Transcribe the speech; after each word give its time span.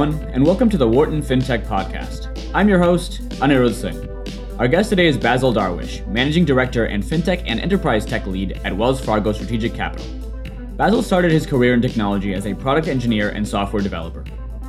everyone, 0.00 0.32
and 0.32 0.42
welcome 0.42 0.70
to 0.70 0.78
the 0.78 0.88
Wharton 0.88 1.20
FinTech 1.20 1.66
Podcast. 1.66 2.50
I'm 2.54 2.70
your 2.70 2.78
host, 2.78 3.20
Anirudh 3.40 3.74
Singh. 3.74 4.58
Our 4.58 4.66
guest 4.66 4.88
today 4.88 5.06
is 5.06 5.18
Basil 5.18 5.52
Darwish, 5.52 6.06
Managing 6.06 6.46
Director 6.46 6.86
and 6.86 7.04
FinTech 7.04 7.42
and 7.44 7.60
Enterprise 7.60 8.06
Tech 8.06 8.26
Lead 8.26 8.52
at 8.64 8.74
Wells 8.74 8.98
Fargo 8.98 9.30
Strategic 9.30 9.74
Capital. 9.74 10.06
Basil 10.78 11.02
started 11.02 11.30
his 11.30 11.44
career 11.44 11.74
in 11.74 11.82
technology 11.82 12.32
as 12.32 12.46
a 12.46 12.54
product 12.54 12.88
engineer 12.88 13.28
and 13.28 13.46
software 13.46 13.82
developer. 13.82 14.24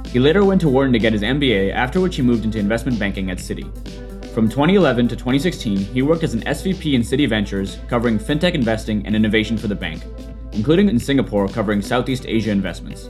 He 0.08 0.20
later 0.20 0.44
went 0.44 0.60
to 0.62 0.70
Wharton 0.70 0.92
to 0.92 1.00
get 1.00 1.14
his 1.14 1.22
MBA, 1.22 1.72
after 1.72 2.02
which 2.02 2.18
he 2.18 2.22
moved 2.22 2.44
into 2.44 2.60
investment 2.60 3.00
banking 3.00 3.32
at 3.32 3.38
Citi. 3.38 3.64
From 4.34 4.50
2011 4.50 5.08
to 5.08 5.16
2016, 5.16 5.78
he 5.78 6.02
worked 6.02 6.24
as 6.24 6.34
an 6.34 6.42
SVP 6.42 6.94
in 6.94 7.04
Citi 7.04 7.30
Ventures, 7.30 7.78
covering 7.88 8.20
fintech 8.20 8.54
investing 8.54 9.06
and 9.06 9.16
innovation 9.16 9.58
for 9.58 9.68
the 9.68 9.76
bank, 9.76 10.04
including 10.52 10.90
in 10.90 11.00
Singapore, 11.00 11.48
covering 11.48 11.82
Southeast 11.82 12.26
Asia 12.28 12.52
investments. 12.52 13.10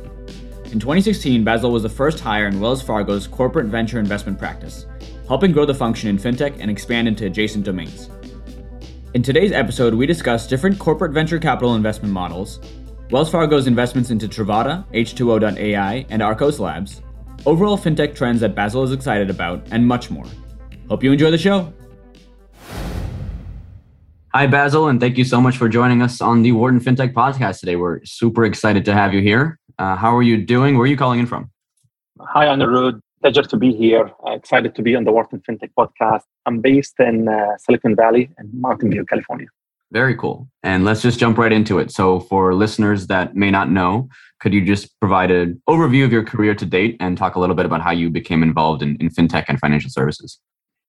In 0.72 0.80
2016, 0.80 1.44
Basil 1.44 1.70
was 1.70 1.84
the 1.84 1.90
first 1.90 2.22
hire 2.22 2.48
in 2.48 2.62
Wells 2.62 2.82
Fargo's 2.82 3.28
corporate 3.28 3.66
venture 3.66 4.00
investment 4.00 4.40
practice, 4.40 4.86
helping 5.28 5.52
grow 5.52 5.66
the 5.66 5.74
function 5.74 6.08
in 6.08 6.18
fintech 6.18 6.62
and 6.62 6.72
expand 6.72 7.10
into 7.10 7.26
adjacent 7.26 7.66
domains. 7.66 8.10
In 9.14 9.22
today's 9.22 9.52
episode, 9.52 9.94
we 9.94 10.06
discuss 10.06 10.48
different 10.48 10.80
corporate 10.80 11.12
venture 11.12 11.40
capital 11.40 11.76
investment 11.76 12.14
models, 12.14 12.62
Wells 13.10 13.30
Fargo's 13.30 13.68
investments 13.68 14.12
into 14.12 14.30
Trovata, 14.30 14.86
H2O.ai, 14.94 16.06
and 16.10 16.22
Arkose 16.22 16.60
Labs, 16.60 17.02
overall 17.46 17.78
fintech 17.78 18.16
trends 18.16 18.40
that 18.40 18.56
Basil 18.56 18.82
is 18.84 18.94
excited 18.94 19.30
about, 19.30 19.68
and 19.72 19.86
much 19.86 20.10
more. 20.10 20.26
Hope 20.88 21.04
you 21.04 21.12
enjoy 21.12 21.32
the 21.32 21.38
show. 21.38 21.74
Hi, 24.34 24.48
Basil, 24.48 24.88
and 24.88 25.02
thank 25.02 25.18
you 25.18 25.26
so 25.26 25.42
much 25.42 25.58
for 25.58 25.68
joining 25.68 26.02
us 26.02 26.22
on 26.22 26.44
the 26.44 26.54
Wharton 26.54 26.80
FinTech 26.80 27.12
podcast 27.12 27.60
today. 27.60 27.76
We're 27.76 28.06
super 28.06 28.46
excited 28.46 28.86
to 28.86 28.94
have 28.94 29.14
you 29.14 29.20
here. 29.20 29.60
Uh, 29.78 29.96
how 29.96 30.16
are 30.16 30.24
you 30.24 30.38
doing? 30.38 30.78
Where 30.78 30.84
are 30.84 30.88
you 30.88 30.98
calling 30.98 31.20
in 31.20 31.26
from? 31.26 31.52
Hi, 32.20 32.46
Anirudh. 32.46 33.00
Pleasure 33.22 33.44
to 33.44 33.58
be 33.58 33.72
here. 33.74 34.12
Uh, 34.26 34.32
excited 34.32 34.76
to 34.76 34.82
be 34.82 34.96
on 34.96 35.04
the 35.04 35.12
Wharton 35.12 35.42
FinTech 35.48 35.72
podcast. 35.78 36.24
I'm 36.46 36.60
based 36.60 37.00
in 37.00 37.28
uh, 37.28 37.58
Silicon 37.58 37.96
Valley 37.96 38.32
and 38.38 38.52
Mountain 38.54 38.92
View, 38.92 39.06
California. 39.06 39.48
Very 39.92 40.16
cool. 40.16 40.48
And 40.64 40.86
let's 40.86 41.02
just 41.02 41.20
jump 41.20 41.38
right 41.38 41.52
into 41.52 41.78
it. 41.78 41.92
So, 41.92 42.22
for 42.22 42.56
listeners 42.56 43.08
that 43.08 43.36
may 43.36 43.52
not 43.52 43.70
know, 43.70 44.10
could 44.40 44.54
you 44.54 44.66
just 44.66 45.00
provide 45.00 45.30
an 45.32 45.62
overview 45.70 46.06
of 46.06 46.12
your 46.12 46.24
career 46.24 46.56
to 46.56 46.66
date 46.66 46.98
and 47.00 47.18
talk 47.18 47.36
a 47.36 47.40
little 47.40 47.56
bit 47.56 47.66
about 47.66 47.82
how 47.82 47.92
you 47.92 48.10
became 48.10 48.42
involved 48.42 48.82
in, 48.82 48.96
in 49.02 49.10
fintech 49.10 49.46
and 49.50 49.60
financial 49.60 49.90
services? 49.90 50.40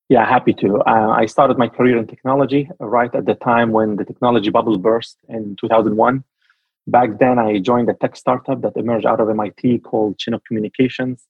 Yeah, 0.09 0.25
happy 0.27 0.53
to. 0.53 0.79
Uh, 0.81 1.09
I 1.09 1.25
started 1.25 1.57
my 1.57 1.67
career 1.67 1.97
in 1.97 2.07
technology 2.07 2.69
right 2.79 3.13
at 3.13 3.25
the 3.25 3.35
time 3.35 3.71
when 3.71 3.97
the 3.97 4.05
technology 4.05 4.49
bubble 4.49 4.77
burst 4.77 5.17
in 5.27 5.55
2001. 5.59 6.23
Back 6.87 7.19
then, 7.19 7.39
I 7.39 7.59
joined 7.59 7.89
a 7.89 7.93
tech 7.93 8.15
startup 8.15 8.61
that 8.61 8.75
emerged 8.75 9.05
out 9.05 9.21
of 9.21 9.29
MIT 9.29 9.79
called 9.79 10.19
Chinook 10.19 10.43
Communications. 10.45 11.25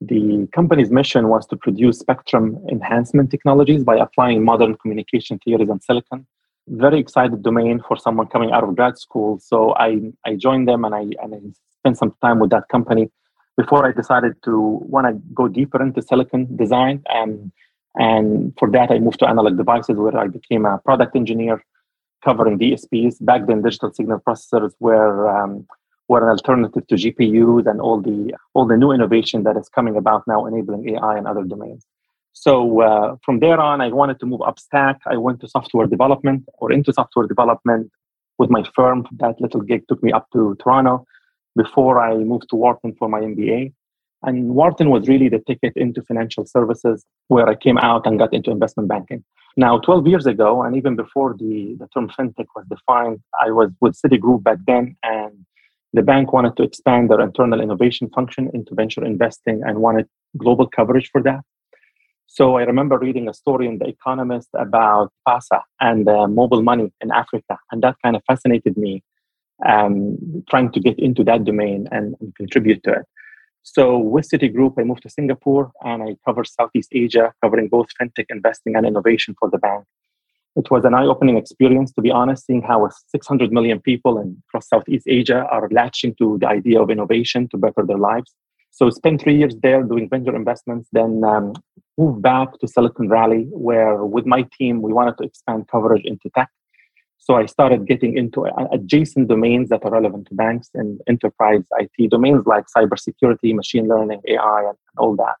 The 0.00 0.48
company's 0.54 0.90
mission 0.90 1.28
was 1.28 1.46
to 1.48 1.56
produce 1.56 1.98
spectrum 1.98 2.58
enhancement 2.70 3.30
technologies 3.30 3.82
by 3.84 3.96
applying 3.96 4.44
modern 4.44 4.76
communication 4.76 5.38
theories 5.38 5.70
on 5.70 5.80
silicon. 5.80 6.26
Very 6.68 6.98
excited 6.98 7.42
domain 7.42 7.82
for 7.86 7.96
someone 7.96 8.26
coming 8.28 8.52
out 8.52 8.62
of 8.62 8.76
grad 8.76 8.98
school. 8.98 9.38
So 9.40 9.74
I, 9.76 10.12
I 10.26 10.36
joined 10.36 10.68
them 10.68 10.84
and 10.84 10.94
I, 10.94 11.06
and 11.22 11.34
I 11.34 11.40
spent 11.78 11.98
some 11.98 12.14
time 12.22 12.38
with 12.38 12.50
that 12.50 12.68
company 12.68 13.10
before 13.56 13.86
I 13.86 13.92
decided 13.92 14.34
to 14.44 14.80
want 14.94 15.06
to 15.06 15.20
go 15.34 15.48
deeper 15.48 15.82
into 15.82 16.02
silicon 16.02 16.56
design. 16.56 17.02
And 17.08 17.52
and 17.96 18.54
for 18.58 18.70
that, 18.70 18.90
I 18.90 18.98
moved 19.00 19.18
to 19.18 19.28
Analog 19.28 19.56
Devices, 19.56 19.96
where 19.96 20.16
I 20.16 20.28
became 20.28 20.64
a 20.64 20.78
product 20.78 21.16
engineer 21.16 21.64
covering 22.24 22.58
DSPs. 22.58 23.24
Back 23.24 23.46
then, 23.46 23.62
digital 23.62 23.92
signal 23.92 24.20
processors 24.20 24.72
were 24.80 25.28
um, 25.28 25.66
were 26.08 26.22
an 26.22 26.28
alternative 26.28 26.86
to 26.88 26.94
GPUs 26.94 27.66
and 27.66 27.80
all 27.80 28.00
the 28.00 28.34
all 28.54 28.66
the 28.66 28.76
new 28.76 28.90
innovation 28.92 29.44
that 29.44 29.56
is 29.56 29.68
coming 29.68 29.96
about 29.96 30.22
now, 30.26 30.46
enabling 30.46 30.88
AI 30.90 31.16
and 31.18 31.26
other 31.26 31.44
domains. 31.44 31.86
So 32.32 32.80
uh, 32.80 33.16
from 33.24 33.40
there 33.40 33.60
on, 33.60 33.80
I 33.80 33.88
wanted 33.88 34.18
to 34.20 34.26
move 34.26 34.42
up 34.42 34.58
stack. 34.58 35.00
I 35.06 35.16
went 35.16 35.40
to 35.40 35.48
software 35.48 35.86
development 35.86 36.44
or 36.58 36.72
into 36.72 36.92
software 36.92 37.26
development 37.26 37.90
with 38.38 38.50
my 38.50 38.64
firm. 38.74 39.06
That 39.18 39.40
little 39.40 39.60
gig 39.60 39.82
took 39.88 40.02
me 40.02 40.12
up 40.12 40.26
to 40.32 40.56
Toronto 40.62 41.06
before 41.56 42.00
I 42.00 42.16
moved 42.16 42.48
to 42.50 42.56
Wharton 42.56 42.94
for 42.98 43.08
my 43.08 43.20
MBA. 43.20 43.72
And 44.22 44.50
Wharton 44.54 44.90
was 44.90 45.08
really 45.08 45.28
the 45.28 45.40
ticket 45.40 45.74
into 45.76 46.02
financial 46.02 46.44
services 46.46 47.04
where 47.28 47.48
I 47.48 47.54
came 47.54 47.78
out 47.78 48.06
and 48.06 48.18
got 48.18 48.32
into 48.32 48.50
investment 48.50 48.88
banking. 48.88 49.24
Now, 49.56 49.78
12 49.78 50.06
years 50.06 50.26
ago, 50.26 50.62
and 50.62 50.76
even 50.76 50.96
before 50.96 51.34
the, 51.36 51.76
the 51.78 51.88
term 51.88 52.08
fintech 52.08 52.46
was 52.54 52.64
defined, 52.68 53.20
I 53.40 53.50
was 53.50 53.70
with 53.80 54.00
Citigroup 54.00 54.44
back 54.44 54.58
then, 54.66 54.96
and 55.02 55.44
the 55.92 56.02
bank 56.02 56.32
wanted 56.32 56.56
to 56.56 56.62
expand 56.62 57.10
their 57.10 57.20
internal 57.20 57.60
innovation 57.60 58.08
function 58.10 58.48
into 58.54 58.74
venture 58.74 59.04
investing 59.04 59.62
and 59.64 59.78
wanted 59.78 60.06
global 60.36 60.68
coverage 60.68 61.10
for 61.10 61.22
that. 61.22 61.40
So 62.26 62.58
I 62.58 62.62
remember 62.62 62.96
reading 62.96 63.28
a 63.28 63.34
story 63.34 63.66
in 63.66 63.78
The 63.78 63.88
Economist 63.88 64.50
about 64.54 65.10
M-Pesa 65.26 65.62
and 65.80 66.08
uh, 66.08 66.28
mobile 66.28 66.62
money 66.62 66.92
in 67.00 67.10
Africa, 67.10 67.58
and 67.72 67.82
that 67.82 67.96
kind 68.04 68.14
of 68.14 68.22
fascinated 68.24 68.76
me, 68.76 69.02
um, 69.66 70.16
trying 70.48 70.70
to 70.72 70.80
get 70.80 70.96
into 71.00 71.24
that 71.24 71.42
domain 71.44 71.88
and, 71.90 72.14
and 72.20 72.32
contribute 72.36 72.84
to 72.84 72.92
it. 72.92 73.06
So 73.62 73.98
with 73.98 74.28
Citigroup, 74.28 74.74
I 74.78 74.84
moved 74.84 75.02
to 75.02 75.10
Singapore 75.10 75.70
and 75.82 76.02
I 76.02 76.16
covered 76.26 76.46
Southeast 76.46 76.88
Asia, 76.92 77.32
covering 77.42 77.68
both 77.68 77.88
fintech 78.00 78.26
investing 78.30 78.74
and 78.74 78.86
innovation 78.86 79.34
for 79.38 79.50
the 79.50 79.58
bank. 79.58 79.84
It 80.56 80.70
was 80.70 80.84
an 80.84 80.94
eye-opening 80.94 81.36
experience, 81.36 81.92
to 81.92 82.02
be 82.02 82.10
honest, 82.10 82.46
seeing 82.46 82.62
how 82.62 82.88
600 83.08 83.52
million 83.52 83.80
people 83.80 84.18
in 84.18 84.42
across 84.48 84.68
Southeast 84.68 85.06
Asia 85.08 85.46
are 85.46 85.68
latching 85.70 86.14
to 86.16 86.38
the 86.38 86.48
idea 86.48 86.82
of 86.82 86.90
innovation 86.90 87.48
to 87.48 87.56
better 87.56 87.84
their 87.86 87.98
lives. 87.98 88.34
So 88.72 88.90
spent 88.90 89.20
three 89.20 89.36
years 89.36 89.54
there 89.62 89.82
doing 89.82 90.08
venture 90.08 90.34
investments, 90.34 90.88
then 90.92 91.22
um, 91.24 91.52
moved 91.98 92.22
back 92.22 92.58
to 92.58 92.66
Silicon 92.66 93.08
Valley, 93.08 93.46
where 93.50 94.04
with 94.04 94.26
my 94.26 94.44
team 94.58 94.82
we 94.82 94.92
wanted 94.92 95.18
to 95.18 95.24
expand 95.24 95.68
coverage 95.68 96.04
into 96.04 96.30
tech 96.30 96.48
so 97.20 97.34
I 97.34 97.44
started 97.46 97.86
getting 97.86 98.16
into 98.16 98.46
adjacent 98.72 99.28
domains 99.28 99.68
that 99.68 99.84
are 99.84 99.90
relevant 99.90 100.26
to 100.28 100.34
banks 100.34 100.70
and 100.74 101.00
enterprise 101.06 101.64
IT 101.78 102.10
domains 102.10 102.46
like 102.46 102.64
cybersecurity, 102.74 103.54
machine 103.54 103.86
learning, 103.88 104.22
AI, 104.26 104.60
and 104.68 104.78
all 104.96 105.14
that. 105.16 105.36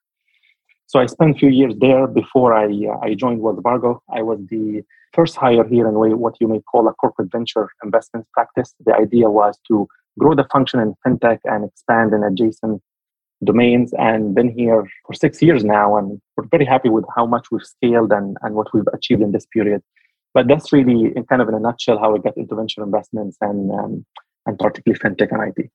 So 0.86 1.00
I 1.00 1.06
spent 1.06 1.36
a 1.36 1.38
few 1.38 1.48
years 1.48 1.74
there 1.80 2.06
before 2.06 2.52
I, 2.52 2.66
uh, 2.66 2.98
I 3.02 3.14
joined 3.14 3.40
Wells 3.40 3.60
Fargo. 3.62 4.02
I 4.12 4.20
was 4.20 4.40
the 4.50 4.82
first 5.14 5.36
hire 5.36 5.66
here 5.66 5.88
in 5.88 5.94
what 6.18 6.34
you 6.38 6.48
may 6.48 6.60
call 6.60 6.86
a 6.86 6.92
corporate 6.92 7.32
venture 7.32 7.70
investment 7.82 8.26
practice. 8.34 8.74
The 8.84 8.94
idea 8.94 9.30
was 9.30 9.58
to 9.68 9.88
grow 10.18 10.34
the 10.34 10.46
function 10.52 10.80
in 10.80 10.94
fintech 11.06 11.38
and 11.44 11.64
expand 11.64 12.12
in 12.12 12.22
adjacent 12.22 12.82
domains 13.42 13.94
and 13.98 14.34
been 14.34 14.50
here 14.50 14.86
for 15.06 15.14
six 15.14 15.40
years 15.40 15.64
now 15.64 15.96
and 15.96 16.20
we're 16.36 16.44
very 16.50 16.66
happy 16.66 16.90
with 16.90 17.06
how 17.16 17.24
much 17.24 17.46
we've 17.50 17.64
scaled 17.64 18.12
and, 18.12 18.36
and 18.42 18.54
what 18.54 18.66
we've 18.74 18.92
achieved 18.92 19.22
in 19.22 19.32
this 19.32 19.46
period 19.46 19.82
but 20.34 20.48
that's 20.48 20.72
really 20.72 21.12
in 21.14 21.24
kind 21.24 21.42
of 21.42 21.48
in 21.48 21.54
a 21.54 21.60
nutshell 21.60 21.98
how 21.98 22.14
I 22.14 22.18
got 22.18 22.36
into 22.36 22.54
venture 22.54 22.82
investments 22.82 23.36
and 23.40 23.70
um, 23.70 24.06
and 24.46 24.58
particularly 24.58 24.98
fintech 24.98 25.32
and 25.32 25.54
IT. 25.56 25.70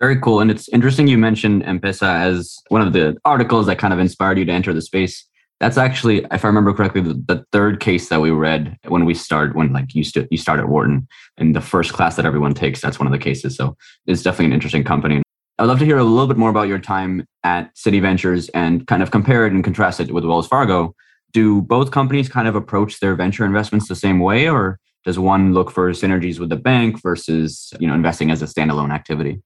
Very 0.00 0.18
cool. 0.18 0.40
And 0.40 0.50
it's 0.50 0.68
interesting 0.70 1.06
you 1.06 1.16
mentioned 1.16 1.62
M-Pesa 1.62 2.02
as 2.02 2.58
one 2.68 2.82
of 2.82 2.92
the 2.92 3.16
articles 3.24 3.66
that 3.66 3.78
kind 3.78 3.92
of 3.92 4.00
inspired 4.00 4.36
you 4.36 4.44
to 4.44 4.52
enter 4.52 4.72
the 4.72 4.82
space. 4.82 5.24
That's 5.60 5.78
actually, 5.78 6.26
if 6.32 6.44
I 6.44 6.48
remember 6.48 6.72
correctly, 6.72 7.02
the, 7.02 7.14
the 7.14 7.44
third 7.52 7.78
case 7.78 8.08
that 8.08 8.20
we 8.20 8.32
read 8.32 8.76
when 8.88 9.04
we 9.04 9.14
started, 9.14 9.54
when 9.54 9.72
like 9.72 9.94
you, 9.94 10.02
st- 10.02 10.26
you 10.28 10.38
start 10.38 10.58
at 10.58 10.68
Wharton 10.68 11.06
and 11.36 11.54
the 11.54 11.60
first 11.60 11.92
class 11.92 12.16
that 12.16 12.26
everyone 12.26 12.52
takes, 12.52 12.80
that's 12.80 12.98
one 12.98 13.06
of 13.06 13.12
the 13.12 13.18
cases. 13.18 13.54
So 13.54 13.76
it's 14.06 14.24
definitely 14.24 14.46
an 14.46 14.54
interesting 14.54 14.82
company. 14.82 15.22
I'd 15.60 15.66
love 15.66 15.78
to 15.78 15.84
hear 15.84 15.98
a 15.98 16.04
little 16.04 16.26
bit 16.26 16.36
more 16.36 16.50
about 16.50 16.66
your 16.66 16.80
time 16.80 17.24
at 17.44 17.72
Citi 17.76 18.02
Ventures 18.02 18.48
and 18.48 18.84
kind 18.88 19.04
of 19.04 19.12
compare 19.12 19.46
it 19.46 19.52
and 19.52 19.62
contrast 19.62 20.00
it 20.00 20.10
with 20.10 20.24
Wells 20.24 20.48
Fargo 20.48 20.96
do 21.32 21.62
both 21.62 21.90
companies 21.90 22.28
kind 22.28 22.48
of 22.48 22.54
approach 22.54 23.00
their 23.00 23.14
venture 23.14 23.44
investments 23.44 23.88
the 23.88 23.96
same 23.96 24.18
way 24.20 24.48
or 24.48 24.78
does 25.04 25.18
one 25.18 25.52
look 25.52 25.70
for 25.70 25.90
synergies 25.90 26.38
with 26.38 26.48
the 26.48 26.56
bank 26.56 27.00
versus 27.02 27.72
you 27.80 27.86
know 27.86 27.94
investing 27.94 28.30
as 28.30 28.42
a 28.42 28.46
standalone 28.46 28.92
activity? 28.92 29.42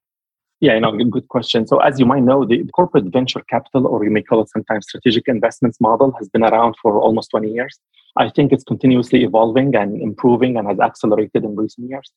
Yeah 0.61 0.75
you 0.75 0.81
know 0.81 0.93
good 0.93 1.29
question. 1.29 1.67
So 1.67 1.79
as 1.79 1.99
you 2.01 2.07
might 2.07 2.23
know 2.23 2.45
the 2.45 2.65
corporate 2.75 3.07
venture 3.07 3.43
capital 3.49 3.87
or 3.87 4.05
you 4.05 4.11
may 4.11 4.23
call 4.23 4.43
it 4.43 4.49
sometimes 4.51 4.87
strategic 4.89 5.29
investments 5.29 5.81
model 5.81 6.13
has 6.19 6.29
been 6.29 6.45
around 6.45 6.75
for 6.83 7.01
almost 7.01 7.31
20 7.31 7.51
years. 7.53 7.79
I 8.19 8.31
think 8.31 8.53
it's 8.53 8.65
continuously 8.65 9.25
evolving 9.25 9.75
and 9.77 10.01
improving 10.01 10.57
and 10.57 10.67
has 10.67 10.81
accelerated 10.81 11.45
in 11.45 11.55
recent 11.55 11.89
years 11.91 12.11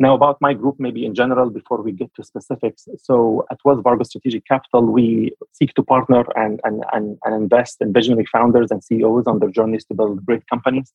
now, 0.00 0.14
about 0.14 0.38
my 0.40 0.54
group, 0.54 0.76
maybe 0.78 1.04
in 1.04 1.14
general, 1.14 1.50
before 1.50 1.82
we 1.82 1.92
get 1.92 2.10
to 2.14 2.24
specifics. 2.24 2.88
So, 2.96 3.44
at 3.50 3.58
Wells 3.66 3.82
Fargo 3.82 4.02
Strategic 4.02 4.46
Capital, 4.46 4.86
we 4.86 5.32
seek 5.52 5.74
to 5.74 5.82
partner 5.82 6.24
and, 6.36 6.58
and, 6.64 6.82
and, 6.94 7.18
and 7.22 7.34
invest 7.34 7.76
in 7.82 7.92
visionary 7.92 8.24
founders 8.32 8.70
and 8.70 8.82
CEOs 8.82 9.26
on 9.26 9.40
their 9.40 9.50
journeys 9.50 9.84
to 9.84 9.94
build 9.94 10.24
great 10.24 10.42
companies. 10.48 10.90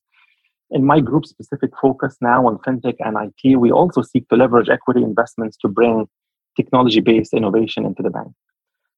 In 0.72 0.84
my 0.84 0.98
group 0.98 1.24
specific 1.24 1.70
focus 1.80 2.16
now 2.20 2.48
on 2.48 2.58
fintech 2.58 2.96
and 2.98 3.16
IT, 3.16 3.56
we 3.56 3.70
also 3.70 4.02
seek 4.02 4.28
to 4.28 4.34
leverage 4.34 4.68
equity 4.68 5.04
investments 5.04 5.56
to 5.58 5.68
bring 5.68 6.08
technology 6.56 6.98
based 6.98 7.32
innovation 7.32 7.86
into 7.86 8.02
the 8.02 8.10
bank. 8.10 8.32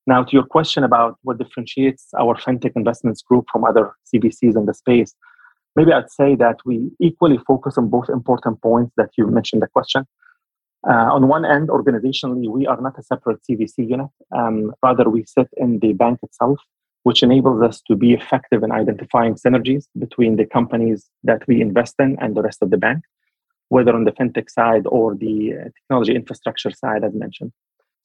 Now, 0.07 0.25
to 0.25 0.33
your 0.33 0.47
question 0.47 0.85
about 0.85 1.19
what 1.21 1.37
differentiates 1.37 2.07
our 2.19 2.35
fintech 2.35 2.73
investments 2.77 3.21
group 3.21 3.45
from 3.53 3.65
other 3.65 3.93
CVCs 4.11 4.57
in 4.57 4.65
the 4.65 4.73
space, 4.73 5.15
maybe 5.79 5.93
I'd 5.93 6.11
say 6.11 6.35
that 6.45 6.59
we 6.65 6.91
equally 7.09 7.39
focus 7.51 7.79
on 7.79 7.89
both 7.89 8.09
important 8.09 8.61
points 8.61 8.93
that 8.97 9.11
you 9.17 9.25
mentioned 9.29 9.63
the 9.63 9.69
question. 9.69 10.03
Uh, 10.91 11.09
on 11.17 11.29
one 11.29 11.45
end, 11.45 11.69
organizationally, 11.69 12.49
we 12.57 12.67
are 12.67 12.81
not 12.81 12.99
a 12.99 13.03
separate 13.03 13.41
CVC 13.47 13.77
unit. 13.95 14.11
Um, 14.37 14.73
rather, 14.83 15.09
we 15.09 15.25
sit 15.25 15.49
in 15.57 15.79
the 15.79 15.93
bank 15.93 16.19
itself, 16.23 16.59
which 17.05 17.23
enables 17.23 17.63
us 17.63 17.81
to 17.89 17.95
be 17.95 18.13
effective 18.13 18.63
in 18.65 18.73
identifying 18.73 19.35
synergies 19.35 19.85
between 20.05 20.37
the 20.37 20.47
companies 20.47 21.01
that 21.23 21.47
we 21.49 21.61
invest 21.61 21.95
in 22.05 22.17
and 22.21 22.37
the 22.37 22.43
rest 22.43 22.61
of 22.63 22.71
the 22.71 22.81
bank, 22.87 23.01
whether 23.69 23.95
on 23.95 24.05
the 24.05 24.13
fintech 24.13 24.51
side 24.51 24.85
or 24.87 25.15
the 25.15 25.37
uh, 25.55 25.65
technology 25.77 26.15
infrastructure 26.15 26.73
side, 26.73 27.05
as 27.05 27.15
mentioned. 27.15 27.53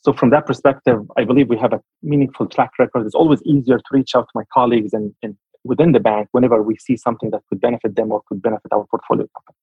So, 0.01 0.13
from 0.13 0.29
that 0.31 0.45
perspective, 0.45 0.99
I 1.17 1.23
believe 1.23 1.47
we 1.49 1.57
have 1.65 1.73
a 1.73 1.81
meaningful 2.11 2.47
track 2.47 2.71
record. 2.77 3.05
It's 3.05 3.15
always 3.21 3.41
easier 3.43 3.77
to 3.77 3.89
reach 3.91 4.11
out 4.15 4.25
to 4.29 4.35
my 4.35 4.43
colleagues 4.53 4.93
and, 4.93 5.13
and 5.23 5.35
within 5.63 5.91
the 5.91 5.99
bank 5.99 6.27
whenever 6.31 6.61
we 6.61 6.75
see 6.77 6.97
something 6.97 7.29
that 7.31 7.41
could 7.49 7.61
benefit 7.61 7.95
them 7.95 8.11
or 8.11 8.21
could 8.27 8.41
benefit 8.41 8.71
our 8.71 8.85
portfolio 8.89 9.27
companies. 9.35 9.59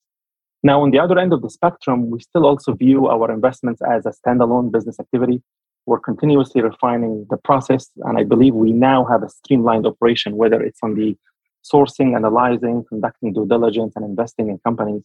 Now, 0.62 0.82
on 0.82 0.90
the 0.90 0.98
other 0.98 1.18
end 1.18 1.32
of 1.32 1.42
the 1.42 1.50
spectrum, 1.50 2.10
we 2.10 2.20
still 2.20 2.44
also 2.44 2.74
view 2.74 3.06
our 3.08 3.30
investments 3.30 3.80
as 3.82 4.04
a 4.04 4.12
standalone 4.12 4.70
business 4.70 5.00
activity. 5.00 5.42
We're 5.86 6.00
continuously 6.00 6.60
refining 6.60 7.26
the 7.30 7.38
process, 7.38 7.90
and 8.04 8.18
I 8.18 8.24
believe 8.24 8.54
we 8.54 8.72
now 8.72 9.06
have 9.06 9.22
a 9.22 9.30
streamlined 9.30 9.86
operation, 9.86 10.36
whether 10.36 10.60
it's 10.60 10.78
on 10.82 10.94
the 10.94 11.16
sourcing, 11.64 12.14
analyzing, 12.14 12.84
conducting 12.88 13.32
due 13.32 13.46
diligence, 13.46 13.94
and 13.96 14.04
investing 14.04 14.48
in 14.48 14.58
companies 14.58 15.02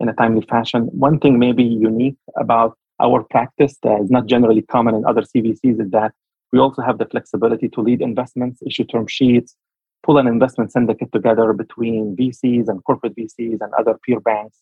in 0.00 0.08
a 0.08 0.12
timely 0.14 0.44
fashion. 0.48 0.82
One 0.92 1.18
thing 1.18 1.38
maybe 1.38 1.62
unique 1.62 2.16
about 2.36 2.76
our 3.00 3.22
practice 3.22 3.76
that 3.82 4.00
is 4.00 4.10
not 4.10 4.26
generally 4.26 4.62
common 4.62 4.94
in 4.94 5.04
other 5.06 5.22
CVCs 5.22 5.80
is 5.80 5.90
that 5.90 6.12
we 6.52 6.58
also 6.58 6.82
have 6.82 6.98
the 6.98 7.06
flexibility 7.06 7.68
to 7.68 7.80
lead 7.80 8.00
investments, 8.00 8.60
issue 8.66 8.84
term 8.84 9.06
sheets, 9.06 9.54
pull 10.02 10.18
an 10.18 10.26
investment 10.26 10.72
syndicate 10.72 11.12
together 11.12 11.52
between 11.52 12.16
VCs 12.16 12.68
and 12.68 12.82
corporate 12.84 13.16
VCs 13.16 13.58
and 13.60 13.72
other 13.78 13.98
peer 14.04 14.20
banks 14.20 14.58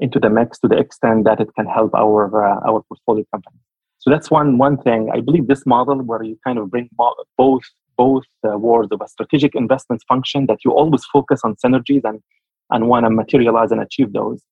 into 0.00 0.20
the 0.20 0.30
mix 0.30 0.58
to 0.58 0.68
the 0.68 0.76
extent 0.76 1.24
that 1.24 1.40
it 1.40 1.48
can 1.54 1.66
help 1.66 1.94
our 1.94 2.44
uh, 2.44 2.60
our 2.68 2.82
portfolio 2.82 3.24
companies. 3.32 3.60
So 3.98 4.10
that's 4.10 4.30
one 4.30 4.58
one 4.58 4.76
thing. 4.78 5.10
I 5.12 5.20
believe 5.20 5.46
this 5.46 5.66
model 5.66 6.02
where 6.02 6.22
you 6.22 6.38
kind 6.44 6.58
of 6.58 6.70
bring 6.70 6.88
both 7.36 7.64
both 7.96 8.24
uh, 8.46 8.58
worlds 8.58 8.92
of 8.92 9.00
a 9.00 9.08
strategic 9.08 9.54
investments 9.54 10.04
function 10.06 10.46
that 10.46 10.58
you 10.64 10.70
always 10.72 11.04
focus 11.06 11.40
on 11.44 11.56
synergies 11.56 12.02
and 12.04 12.20
and 12.70 12.88
want 12.88 13.06
to 13.06 13.10
materialize 13.10 13.70
and 13.70 13.80
achieve 13.80 14.12
those, 14.12 14.42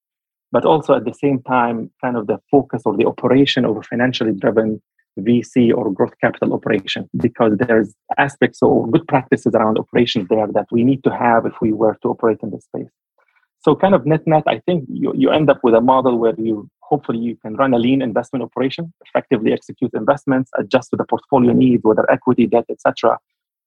but 0.52 0.64
also 0.64 0.94
at 0.94 1.04
the 1.04 1.14
same 1.14 1.42
time 1.42 1.90
kind 2.00 2.16
of 2.16 2.26
the 2.26 2.38
focus 2.50 2.82
or 2.84 2.96
the 2.96 3.06
operation 3.06 3.64
of 3.64 3.76
a 3.76 3.82
financially 3.82 4.32
driven 4.32 4.80
VC 5.20 5.72
or 5.74 5.92
growth 5.92 6.14
capital 6.20 6.52
operation 6.54 7.08
because 7.16 7.52
there's 7.58 7.94
aspects 8.18 8.62
or 8.62 8.88
good 8.90 9.06
practices 9.06 9.54
around 9.54 9.78
operations 9.78 10.28
there 10.28 10.46
that 10.48 10.66
we 10.70 10.84
need 10.84 11.04
to 11.04 11.10
have 11.10 11.46
if 11.46 11.54
we 11.60 11.72
were 11.72 11.96
to 12.02 12.08
operate 12.08 12.38
in 12.42 12.50
this 12.50 12.64
space. 12.64 12.90
So 13.60 13.74
kind 13.74 13.94
of 13.94 14.04
net 14.04 14.26
net, 14.26 14.42
I 14.46 14.58
think 14.66 14.84
you, 14.88 15.12
you 15.16 15.30
end 15.30 15.48
up 15.48 15.60
with 15.62 15.74
a 15.74 15.80
model 15.80 16.18
where 16.18 16.34
you 16.36 16.68
hopefully 16.82 17.18
you 17.18 17.36
can 17.36 17.54
run 17.56 17.72
a 17.72 17.78
lean 17.78 18.02
investment 18.02 18.42
operation, 18.42 18.92
effectively 19.06 19.52
execute 19.52 19.92
investments, 19.94 20.50
adjust 20.58 20.90
to 20.90 20.96
the 20.96 21.04
portfolio 21.04 21.52
needs, 21.52 21.82
whether 21.82 22.10
equity, 22.10 22.46
debt, 22.46 22.66
etc., 22.68 23.18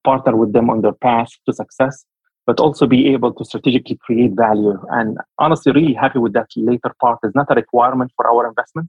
partner 0.04 0.36
with 0.36 0.52
them 0.52 0.70
on 0.70 0.82
their 0.82 0.92
path 0.92 1.30
to 1.46 1.52
success, 1.52 2.04
but 2.46 2.60
also 2.60 2.86
be 2.86 3.08
able 3.08 3.32
to 3.34 3.44
strategically 3.44 3.98
create 4.06 4.32
value. 4.36 4.78
And 4.90 5.18
honestly, 5.38 5.72
really 5.72 5.94
happy 5.94 6.20
with 6.20 6.32
that 6.34 6.48
later 6.56 6.94
part. 7.00 7.18
Is 7.24 7.34
not 7.34 7.50
a 7.50 7.54
requirement 7.54 8.12
for 8.16 8.26
our 8.26 8.46
investment, 8.46 8.88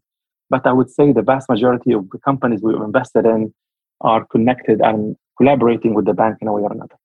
but 0.50 0.66
I 0.66 0.74
would 0.74 0.90
say 0.90 1.12
the 1.12 1.22
vast 1.22 1.50
majority 1.50 1.94
of 1.94 2.10
the 2.10 2.20
companies 2.20 2.62
we've 2.62 2.82
invested 2.82 3.26
in 3.26 3.54
are 4.02 4.26
connected 4.26 4.82
and 4.82 5.16
collaborating 5.38 5.94
with 5.94 6.06
the 6.06 6.14
bank 6.14 6.38
in 6.42 6.48
a 6.48 6.54
way 6.54 6.62
or 6.62 6.72
another. 6.72 6.96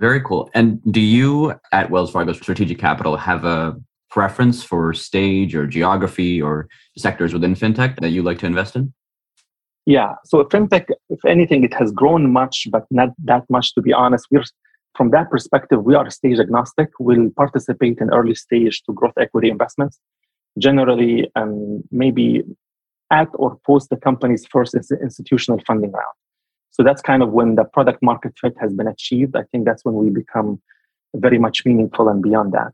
Very 0.00 0.20
cool. 0.20 0.50
And 0.54 0.80
do 0.90 1.00
you 1.00 1.54
at 1.70 1.90
Wells 1.90 2.10
Fargo 2.10 2.32
Strategic 2.32 2.78
Capital 2.78 3.16
have 3.16 3.44
a 3.44 3.76
preference 4.10 4.62
for 4.62 4.92
stage 4.92 5.54
or 5.54 5.66
geography 5.66 6.42
or 6.42 6.68
sectors 6.98 7.32
within 7.32 7.54
fintech 7.54 7.98
that 8.00 8.10
you 8.10 8.22
like 8.22 8.38
to 8.40 8.46
invest 8.46 8.76
in? 8.76 8.92
Yeah. 9.86 10.14
So 10.24 10.44
fintech, 10.44 10.86
if 11.08 11.24
anything, 11.24 11.64
it 11.64 11.74
has 11.74 11.92
grown 11.92 12.32
much, 12.32 12.68
but 12.70 12.84
not 12.90 13.10
that 13.24 13.44
much 13.48 13.74
to 13.74 13.82
be 13.82 13.92
honest. 13.92 14.26
We're 14.30 14.44
from 14.96 15.10
that 15.10 15.30
perspective, 15.30 15.84
we 15.84 15.94
are 15.94 16.08
stage 16.10 16.38
agnostic. 16.38 16.90
We'll 17.00 17.30
participate 17.30 17.98
in 17.98 18.12
early 18.12 18.34
stage 18.34 18.82
to 18.84 18.92
growth 18.92 19.14
equity 19.18 19.48
investments, 19.48 19.98
generally, 20.58 21.30
um, 21.34 21.82
maybe 21.90 22.42
at 23.12 23.28
or 23.34 23.58
post 23.64 23.90
the 23.90 23.96
company's 23.96 24.44
first 24.46 24.74
institutional 24.74 25.60
funding 25.66 25.92
round. 25.92 26.16
So 26.70 26.82
that's 26.82 27.02
kind 27.02 27.22
of 27.22 27.30
when 27.30 27.54
the 27.54 27.64
product 27.64 28.02
market 28.02 28.32
fit 28.40 28.54
has 28.58 28.72
been 28.72 28.88
achieved. 28.88 29.36
I 29.36 29.44
think 29.52 29.66
that's 29.66 29.84
when 29.84 29.94
we 29.94 30.08
become 30.10 30.60
very 31.14 31.38
much 31.38 31.64
meaningful 31.66 32.08
and 32.08 32.22
beyond 32.22 32.52
that. 32.52 32.72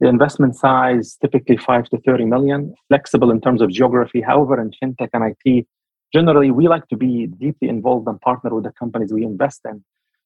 The 0.00 0.08
investment 0.08 0.54
size 0.54 1.16
typically 1.20 1.56
five 1.56 1.88
to 1.88 1.98
30 1.98 2.26
million, 2.26 2.74
flexible 2.88 3.30
in 3.30 3.40
terms 3.40 3.62
of 3.62 3.70
geography. 3.70 4.20
However, 4.20 4.60
in 4.60 4.70
fintech 4.80 5.08
and 5.14 5.34
IT, 5.34 5.66
generally 6.12 6.50
we 6.50 6.68
like 6.68 6.86
to 6.88 6.96
be 6.96 7.26
deeply 7.26 7.68
involved 7.68 8.06
and 8.06 8.20
partner 8.20 8.54
with 8.54 8.64
the 8.64 8.72
companies 8.72 9.12
we 9.12 9.24
invest 9.24 9.62
in. 9.64 9.82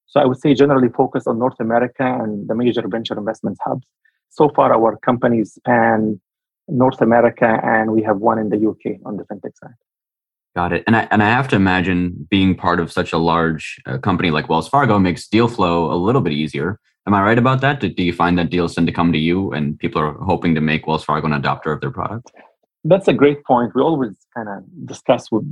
So 0.07 0.21
I 0.21 0.27
would 0.27 0.41
say 0.41 0.53
generally 0.53 0.89
focus 0.89 1.27
on 1.27 1.39
North 1.39 1.59
America 1.61 2.05
and 2.05 2.49
the 2.49 2.55
major 2.55 2.83
venture 2.87 3.17
investment 3.17 3.57
hubs. 3.65 3.87
So 4.31 4.49
far, 4.49 4.75
our 4.75 4.97
companies 4.99 5.55
span 5.55 6.21
North 6.69 7.01
America, 7.01 7.61
and 7.63 7.93
we 7.93 8.03
have 8.03 8.19
one 8.19 8.39
in 8.39 8.49
the 8.49 8.57
UK 8.57 9.01
on 9.05 9.17
the 9.17 9.25
fintech 9.25 9.57
side. 9.57 9.75
Got 10.55 10.73
it. 10.73 10.85
And 10.87 10.97
I 10.97 11.09
and 11.11 11.23
I 11.23 11.31
have 11.31 11.49
to 11.49 11.57
imagine 11.57 12.27
being 12.31 12.55
part 12.55 12.79
of 12.79 12.93
such 12.93 13.13
a 13.13 13.19
large 13.19 13.81
uh, 13.87 13.99
company 13.99 14.31
like 14.31 14.49
Wells 14.49 14.69
Fargo 14.69 14.99
makes 14.99 15.27
deal 15.27 15.49
flow 15.49 15.91
a 15.91 15.97
little 15.97 16.21
bit 16.21 16.35
easier. 16.35 16.79
Am 17.07 17.15
I 17.15 17.23
right 17.23 17.39
about 17.39 17.63
that? 17.63 17.81
Do, 17.81 17.89
do 17.89 18.03
you 18.03 18.13
find 18.13 18.39
that 18.39 18.51
deals 18.51 18.75
tend 18.75 18.87
to 18.87 18.93
come 18.93 19.13
to 19.13 19.19
you 19.19 19.51
and 19.53 19.79
people 19.79 20.01
are 20.01 20.13
hoping 20.13 20.55
to 20.55 20.61
make 20.61 20.87
Wells 20.87 21.05
Fargo 21.05 21.27
an 21.27 21.33
adopter 21.33 21.75
of 21.75 21.81
their 21.81 21.91
product? 21.91 22.31
That's 22.85 23.09
a 23.09 23.13
great 23.13 23.45
point. 23.45 23.75
We 23.75 23.83
always 23.83 24.15
kind 24.37 24.49
of 24.49 24.63
discuss 24.87 25.33
with 25.33 25.45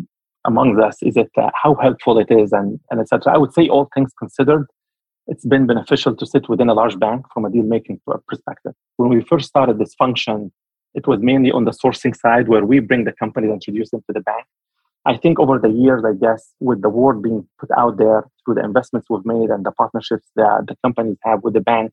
among 0.47 0.81
us 0.81 1.03
is 1.03 1.17
it 1.17 1.31
uh, 1.37 1.51
how 1.55 1.75
helpful 1.77 2.19
it 2.19 2.31
is 2.31 2.53
and 2.53 2.79
and 2.91 3.01
etc. 3.01 3.33
I 3.35 3.39
would 3.39 3.55
say 3.55 3.69
all 3.69 3.89
things 3.95 4.13
considered, 4.19 4.67
it's 5.29 5.47
been 5.47 5.67
beneficial 5.67 6.15
to 6.15 6.27
sit 6.27 6.49
within 6.51 6.69
a 6.69 6.75
large 6.75 6.99
bank 6.99 7.25
from 7.33 7.47
a 7.47 7.51
deal 7.51 7.63
making 7.63 8.01
perspective. 8.29 8.73
When 8.97 9.09
we 9.09 9.23
first 9.23 9.49
started 9.49 9.79
this 9.79 9.95
function, 9.95 10.53
it 10.95 11.07
was 11.07 11.21
mainly 11.21 11.51
on 11.51 11.65
the 11.65 11.71
sourcing 11.71 12.17
side 12.17 12.49
where 12.49 12.65
we 12.65 12.81
bring 12.81 13.05
the 13.05 13.13
companies, 13.13 13.49
and 13.49 13.55
introduce 13.55 13.91
them 13.91 14.03
to 14.07 14.13
the 14.13 14.21
bank 14.21 14.47
I 15.07 15.17
think 15.17 15.41
over 15.41 15.59
the 15.59 15.71
years, 15.71 16.05
I 16.05 16.13
guess, 16.13 16.53
with 16.61 16.83
the 16.83 16.91
word 16.91 17.23
being 17.23 17.49
put 17.59 17.71
out 17.77 17.97
there 17.97 18.25
through 18.45 18.57
the 18.57 18.65
investments 18.65 19.09
we've 19.09 19.25
made 19.25 19.49
and 19.49 19.65
the 19.65 19.73
partnerships 19.73 20.27
that 20.37 20.65
the 20.69 20.77
companies 20.85 21.17
have 21.25 21.43
with 21.43 21.55
the 21.55 21.61
bank, 21.61 21.93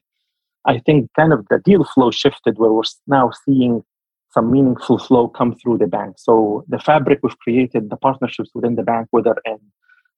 I 0.65 0.79
think 0.79 1.09
kind 1.15 1.31
of 1.31 1.45
the 1.49 1.59
deal 1.59 1.85
flow 1.85 2.11
shifted 2.11 2.57
where 2.57 2.71
we're 2.71 2.83
now 3.07 3.31
seeing 3.45 3.83
some 4.31 4.51
meaningful 4.51 4.97
flow 4.97 5.29
come 5.29 5.55
through 5.55 5.77
the 5.77 5.87
bank. 5.87 6.15
So 6.19 6.65
the 6.67 6.79
fabric 6.79 7.19
we've 7.23 7.37
created, 7.39 7.89
the 7.89 7.95
partnerships 7.95 8.49
within 8.53 8.75
the 8.75 8.83
bank, 8.83 9.07
whether 9.11 9.35
in 9.45 9.57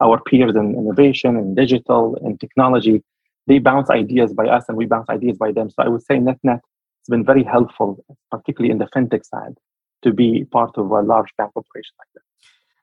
our 0.02 0.20
peers 0.22 0.56
in 0.56 0.74
innovation 0.74 1.38
and 1.38 1.50
in 1.50 1.56
digital 1.56 2.18
and 2.24 2.40
technology, 2.40 3.04
they 3.46 3.60
bounce 3.60 3.92
ideas 3.92 4.34
by 4.34 4.48
us 4.48 4.66
and 4.68 4.78
we 4.78 4.88
bounce 4.88 5.10
ideas 5.10 5.38
by 5.38 5.52
them. 5.52 5.70
So 5.70 5.84
I 5.84 5.90
would 5.90 6.04
say 6.04 6.18
net 6.18 6.40
net, 6.42 6.62
been 7.10 7.26
very 7.26 7.44
helpful, 7.44 8.04
particularly 8.32 8.72
in 8.72 8.78
the 8.78 8.88
fintech 8.96 9.26
side, 9.26 9.56
to 10.04 10.14
be 10.14 10.46
part 10.46 10.78
of 10.78 10.92
a 10.92 11.02
large 11.02 11.30
bank 11.38 11.52
operation 11.56 11.94
like 12.00 12.08
that. 12.16 12.22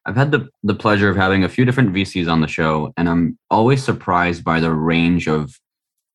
I've 0.05 0.17
had 0.17 0.31
the, 0.31 0.49
the 0.63 0.75
pleasure 0.75 1.09
of 1.09 1.17
having 1.17 1.43
a 1.43 1.49
few 1.49 1.65
different 1.65 1.93
VCs 1.93 2.31
on 2.31 2.41
the 2.41 2.47
show, 2.47 2.93
and 2.97 3.09
I'm 3.09 3.39
always 3.51 3.83
surprised 3.83 4.45
by 4.45 4.61
the 4.61 4.73
range 4.73 5.27
of 5.27 5.59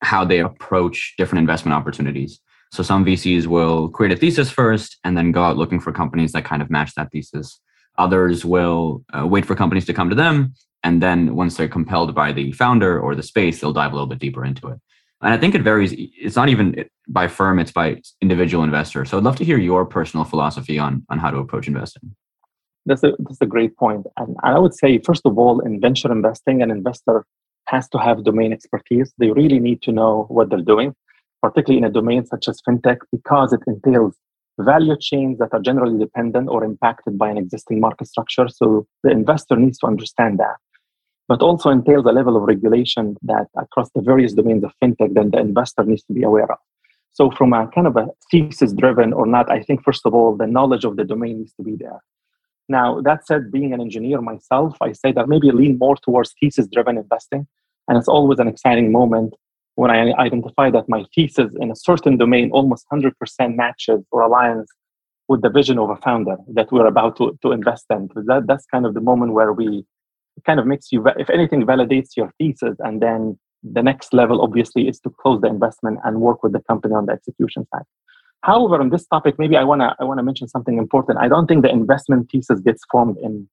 how 0.01 0.24
they 0.24 0.39
approach 0.39 1.15
different 1.18 1.39
investment 1.41 1.75
opportunities. 1.75 2.39
So 2.72 2.84
some 2.84 3.06
VCs 3.06 3.48
will 3.48 3.89
create 3.89 4.13
a 4.13 4.15
thesis 4.15 4.50
first 4.50 4.98
and 5.03 5.18
then 5.18 5.34
go 5.34 5.44
out 5.44 5.58
looking 5.58 5.82
for 5.82 5.91
companies 5.91 6.32
that 6.32 6.46
kind 6.46 6.62
of 6.62 6.70
match 6.70 6.96
that 6.96 7.12
thesis. 7.12 7.60
Others 7.98 8.46
will 8.46 9.03
uh, 9.13 9.27
wait 9.27 9.46
for 9.46 9.56
companies 9.56 9.86
to 9.86 9.94
come 9.94 10.10
to 10.10 10.15
them. 10.15 10.53
And 10.84 11.01
then 11.01 11.36
once 11.36 11.58
they're 11.58 11.68
compelled 11.68 12.15
by 12.15 12.32
the 12.32 12.53
founder 12.53 13.00
or 13.00 13.13
the 13.13 13.24
space, 13.24 13.60
they'll 13.60 13.74
dive 13.74 13.91
a 13.91 13.96
little 13.96 14.08
bit 14.08 14.20
deeper 14.20 14.46
into 14.46 14.70
it. 14.70 14.80
And 15.22 15.34
I 15.34 15.38
think 15.38 15.54
it 15.56 15.62
varies. 15.62 15.94
It's 15.98 16.36
not 16.36 16.50
even 16.50 16.86
by 17.08 17.28
firm, 17.28 17.60
it's 17.60 17.72
by 17.72 18.01
individual 18.22 18.63
investor. 18.63 19.06
So 19.06 19.18
I'd 19.18 19.24
love 19.24 19.36
to 19.38 19.46
hear 19.46 19.58
your 19.58 19.86
personal 19.86 20.25
philosophy 20.25 20.80
on, 20.80 21.06
on 21.10 21.20
how 21.20 21.30
to 21.30 21.38
approach 21.38 21.68
investing. 21.68 22.16
That's 22.86 23.04
a, 23.04 23.13
that's 23.20 23.42
a 23.42 23.46
great 23.46 23.78
point. 23.78 24.08
And 24.18 24.36
I 24.44 24.58
would 24.58 24.74
say, 24.74 24.98
first 25.00 25.22
of 25.25 25.38
all, 25.38 25.60
in 25.60 25.80
venture 25.80 26.12
investing, 26.12 26.63
an 26.63 26.72
investor 26.72 27.25
has 27.68 27.88
to 27.90 28.00
have 28.00 28.24
domain 28.24 28.51
expertise. 28.51 29.13
They 29.20 29.32
really 29.32 29.60
need 29.60 29.82
to 29.84 29.92
know 29.92 30.25
what 30.30 30.50
they're 30.50 30.62
doing, 30.62 30.96
particularly 31.44 31.78
in 31.78 31.86
a 31.86 31.92
domain 31.92 32.25
such 32.25 32.48
as 32.48 32.60
fintech, 32.68 32.98
because 33.12 33.54
it 33.54 33.62
entails 33.68 34.16
value 34.60 34.98
chains 35.00 35.38
that 35.38 35.50
are 35.54 35.62
generally 35.62 35.98
dependent 35.98 36.50
or 36.50 36.63
impacted 36.63 37.18
by 37.18 37.30
an 37.30 37.38
existing 37.38 37.80
market 37.80 38.08
structure. 38.08 38.48
So 38.48 38.88
the 39.04 39.12
investor 39.12 39.56
needs 39.56 39.78
to 39.80 39.88
understand 39.88 40.40
that. 40.40 40.56
But 41.32 41.42
also 41.42 41.70
entails 41.70 42.06
a 42.06 42.12
level 42.12 42.36
of 42.36 42.44
regulation 42.44 43.16
that 43.22 43.48
across 43.58 43.90
the 43.96 44.02
various 44.02 44.34
domains 44.34 44.66
of 44.66 44.74
fintech 44.84 45.14
then 45.14 45.32
the 45.32 45.40
investor 45.40 45.86
needs 45.86 46.04
to 46.08 46.14
be 46.14 46.24
aware 46.24 46.52
of. 46.52 46.58
So 47.14 47.32
from 47.32 47.54
a 47.54 47.70
kind 47.74 47.88
of 47.88 47.96
a 47.96 48.08
thesis 48.30 48.74
driven 48.74 49.14
or 49.14 49.26
not, 49.26 49.50
I 49.50 49.64
think 49.64 49.82
first 49.82 50.02
of 50.06 50.14
all, 50.14 50.36
the 50.36 50.46
knowledge 50.46 50.84
of 50.84 50.98
the 50.98 51.06
domain 51.06 51.38
needs 51.38 51.54
to 51.54 51.64
be 51.64 51.78
there. 51.78 52.02
Now, 52.68 53.00
that 53.08 53.26
said, 53.26 53.50
being 53.50 53.72
an 53.72 53.80
engineer 53.80 54.20
myself, 54.20 54.76
I 54.82 54.92
say 54.92 55.14
that 55.14 55.30
maybe 55.30 55.52
lean 55.52 55.78
more 55.78 55.96
towards 55.96 56.34
thesis 56.38 56.68
driven 56.68 56.98
investing. 56.98 57.48
And 57.88 57.98
it's 57.98 58.10
always 58.10 58.40
an 58.40 58.50
exciting 58.50 58.92
moment 58.92 59.34
when 59.76 59.90
I 59.90 60.12
identify 60.28 60.70
that 60.72 60.90
my 60.90 61.06
thesis 61.16 61.54
in 61.62 61.72
a 61.72 61.78
certain 61.78 62.18
domain 62.18 62.52
almost 62.52 62.86
100% 62.92 63.14
matches 63.56 64.04
or 64.12 64.28
aligns 64.28 64.66
with 65.30 65.44
the 65.44 65.50
vision 65.50 65.80
of 65.80 65.92
a 65.92 65.96
founder 65.96 66.36
that 66.56 66.74
we're 66.74 66.88
about 66.88 67.16
to, 67.20 67.40
to 67.42 67.54
invest 67.54 67.86
in. 67.90 68.10
That, 68.16 68.48
that's 68.48 68.66
kind 68.66 68.86
of 68.86 68.96
the 68.96 69.00
moment 69.00 69.32
where 69.32 69.54
we 69.54 69.86
kind 70.46 70.60
of 70.60 70.66
makes 70.66 70.92
you, 70.92 71.06
if 71.18 71.30
anything, 71.30 71.66
validates 71.66 72.16
your 72.16 72.32
thesis. 72.38 72.76
And 72.80 73.02
then 73.02 73.40
the 73.64 73.84
next 73.84 74.14
level, 74.14 74.42
obviously, 74.42 74.88
is 74.88 75.00
to 75.02 75.10
close 75.10 75.42
the 75.42 75.48
investment 75.48 76.00
and 76.04 76.22
work 76.22 76.44
with 76.44 76.54
the 76.54 76.62
company 76.62 76.94
on 76.94 77.06
the 77.06 77.14
execution 77.14 77.66
side. 77.74 77.84
However, 78.44 78.82
on 78.82 78.90
this 78.90 79.06
topic, 79.08 79.36
maybe 79.38 79.56
I 79.56 79.64
wanna 79.64 79.96
I 80.00 80.04
wanna 80.04 80.24
mention 80.24 80.48
something 80.48 80.78
important. 80.78 81.20
I 81.20 81.28
don't 81.28 81.48
think 81.48 81.62
the 81.62 81.70
investment 81.70 82.30
thesis 82.32 82.60
gets 82.60 82.84
formed 82.92 83.18
in 83.22 83.48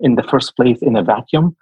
in 0.00 0.16
the 0.16 0.24
first 0.24 0.56
place 0.56 0.82
in 0.82 0.96
a 0.96 1.02
vacuum. 1.02 1.56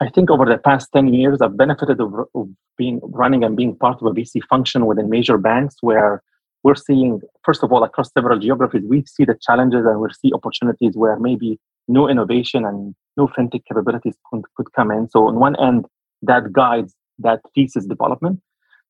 I 0.00 0.08
think 0.08 0.30
over 0.30 0.44
the 0.44 0.58
past 0.58 0.90
10 0.92 1.12
years, 1.12 1.40
I've 1.40 1.56
benefited 1.56 2.00
of, 2.00 2.14
of, 2.34 2.48
being 2.76 3.00
running 3.02 3.42
and 3.42 3.56
being 3.56 3.74
part 3.74 4.00
of 4.00 4.06
a 4.06 4.12
VC 4.12 4.40
function 4.44 4.86
within 4.86 5.10
major 5.10 5.36
banks 5.36 5.74
where 5.80 6.22
we're 6.62 6.76
seeing, 6.76 7.20
first 7.44 7.64
of 7.64 7.72
all, 7.72 7.82
across 7.82 8.12
several 8.12 8.38
geographies, 8.38 8.84
we 8.86 9.04
see 9.04 9.24
the 9.24 9.36
challenges 9.40 9.84
and 9.84 10.00
we 10.00 10.08
see 10.12 10.32
opportunities 10.32 10.96
where 10.96 11.18
maybe 11.18 11.58
new 11.88 12.06
innovation 12.06 12.64
and 12.64 12.94
new 13.18 13.28
fintech 13.28 13.62
capabilities 13.66 14.14
could, 14.30 14.42
could 14.56 14.72
come 14.72 14.90
in. 14.90 15.08
So, 15.10 15.28
on 15.28 15.36
one 15.36 15.56
end, 15.60 15.86
that 16.22 16.52
guides 16.52 16.94
that 17.18 17.40
thesis 17.54 17.84
development. 17.84 18.40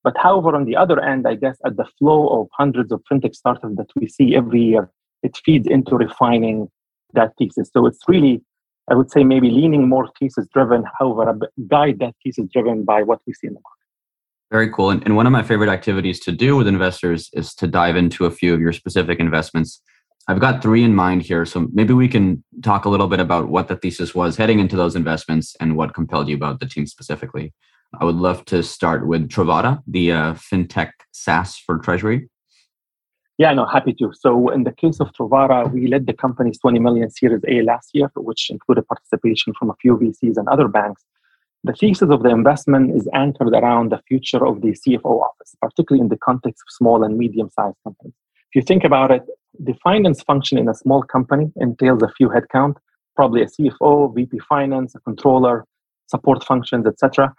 But 0.03 0.15
however, 0.17 0.55
on 0.55 0.63
the 0.65 0.77
other 0.77 0.99
end, 1.01 1.27
I 1.27 1.35
guess 1.35 1.57
at 1.65 1.75
the 1.75 1.85
flow 1.97 2.27
of 2.29 2.47
hundreds 2.53 2.91
of 2.91 3.01
fintech 3.11 3.35
startups 3.35 3.75
that 3.75 3.89
we 3.95 4.07
see 4.07 4.35
every 4.35 4.61
year, 4.61 4.89
it 5.23 5.37
feeds 5.43 5.67
into 5.67 5.95
refining 5.95 6.69
that 7.13 7.33
thesis. 7.37 7.69
So 7.73 7.85
it's 7.85 7.99
really 8.07 8.41
I 8.89 8.95
would 8.95 9.11
say 9.11 9.23
maybe 9.23 9.51
leaning 9.51 9.87
more 9.87 10.09
thesis 10.19 10.47
driven, 10.51 10.83
however, 10.97 11.37
guide 11.67 11.99
that 11.99 12.15
thesis 12.23 12.47
driven 12.51 12.83
by 12.83 13.03
what 13.03 13.19
we 13.27 13.33
see 13.33 13.47
in 13.47 13.53
the 13.53 13.59
market. 13.59 13.75
Very 14.51 14.71
cool. 14.71 14.89
And, 14.89 15.03
and 15.03 15.15
one 15.15 15.27
of 15.27 15.31
my 15.31 15.43
favorite 15.43 15.69
activities 15.69 16.19
to 16.21 16.31
do 16.31 16.55
with 16.55 16.67
investors 16.67 17.29
is 17.33 17.53
to 17.55 17.67
dive 17.67 17.95
into 17.95 18.25
a 18.25 18.31
few 18.31 18.53
of 18.53 18.59
your 18.59 18.73
specific 18.73 19.19
investments. 19.19 19.79
I've 20.29 20.39
got 20.39 20.61
three 20.61 20.83
in 20.83 20.93
mind 20.93 21.23
here. 21.23 21.43
So 21.43 21.67
maybe 21.73 21.91
we 21.91 22.07
can 22.07 22.43
talk 22.61 22.85
a 22.85 22.89
little 22.89 23.07
bit 23.07 23.19
about 23.19 23.49
what 23.49 23.67
the 23.67 23.75
thesis 23.75 24.13
was 24.13 24.37
heading 24.37 24.59
into 24.59 24.75
those 24.75 24.95
investments 24.95 25.55
and 25.59 25.75
what 25.75 25.95
compelled 25.95 26.29
you 26.29 26.35
about 26.35 26.59
the 26.59 26.67
team 26.67 26.85
specifically. 26.85 27.51
I 27.99 28.05
would 28.05 28.15
love 28.15 28.45
to 28.45 28.61
start 28.61 29.07
with 29.07 29.27
Trovata, 29.27 29.81
the 29.87 30.11
uh, 30.11 30.33
fintech 30.35 30.91
SaaS 31.11 31.57
for 31.57 31.79
Treasury. 31.79 32.29
Yeah, 33.39 33.53
no, 33.53 33.65
happy 33.65 33.91
to. 33.93 34.11
So 34.13 34.49
in 34.49 34.65
the 34.65 34.71
case 34.71 34.99
of 34.99 35.11
Trovata, 35.13 35.73
we 35.73 35.87
led 35.87 36.05
the 36.05 36.13
company's 36.13 36.59
20 36.59 36.77
million 36.77 37.09
Series 37.09 37.41
A 37.47 37.63
last 37.63 37.89
year, 37.93 38.11
which 38.15 38.51
included 38.51 38.85
participation 38.87 39.53
from 39.57 39.71
a 39.71 39.75
few 39.81 39.97
VCs 39.97 40.37
and 40.37 40.47
other 40.49 40.67
banks. 40.67 41.03
The 41.63 41.73
thesis 41.73 42.11
of 42.11 42.21
the 42.21 42.29
investment 42.29 42.95
is 42.95 43.09
anchored 43.15 43.55
around 43.55 43.91
the 43.91 44.01
future 44.07 44.45
of 44.45 44.61
the 44.61 44.73
CFO 44.73 45.23
office, 45.23 45.55
particularly 45.59 46.03
in 46.03 46.09
the 46.09 46.17
context 46.17 46.61
of 46.67 46.71
small 46.71 47.03
and 47.03 47.17
medium-sized 47.17 47.77
companies. 47.83 48.13
If 48.51 48.55
you 48.55 48.61
think 48.61 48.83
about 48.83 49.09
it, 49.09 49.23
the 49.59 49.73
finance 49.83 50.21
function 50.23 50.57
in 50.57 50.69
a 50.69 50.73
small 50.73 51.03
company 51.03 51.51
entails 51.57 52.01
a 52.01 52.11
few 52.17 52.29
headcount, 52.29 52.75
probably 53.15 53.41
a 53.41 53.47
CFO, 53.47 54.15
VP 54.15 54.39
finance, 54.47 54.95
a 54.95 54.99
controller, 55.01 55.65
support 56.07 56.43
functions, 56.43 56.87
etc. 56.87 57.33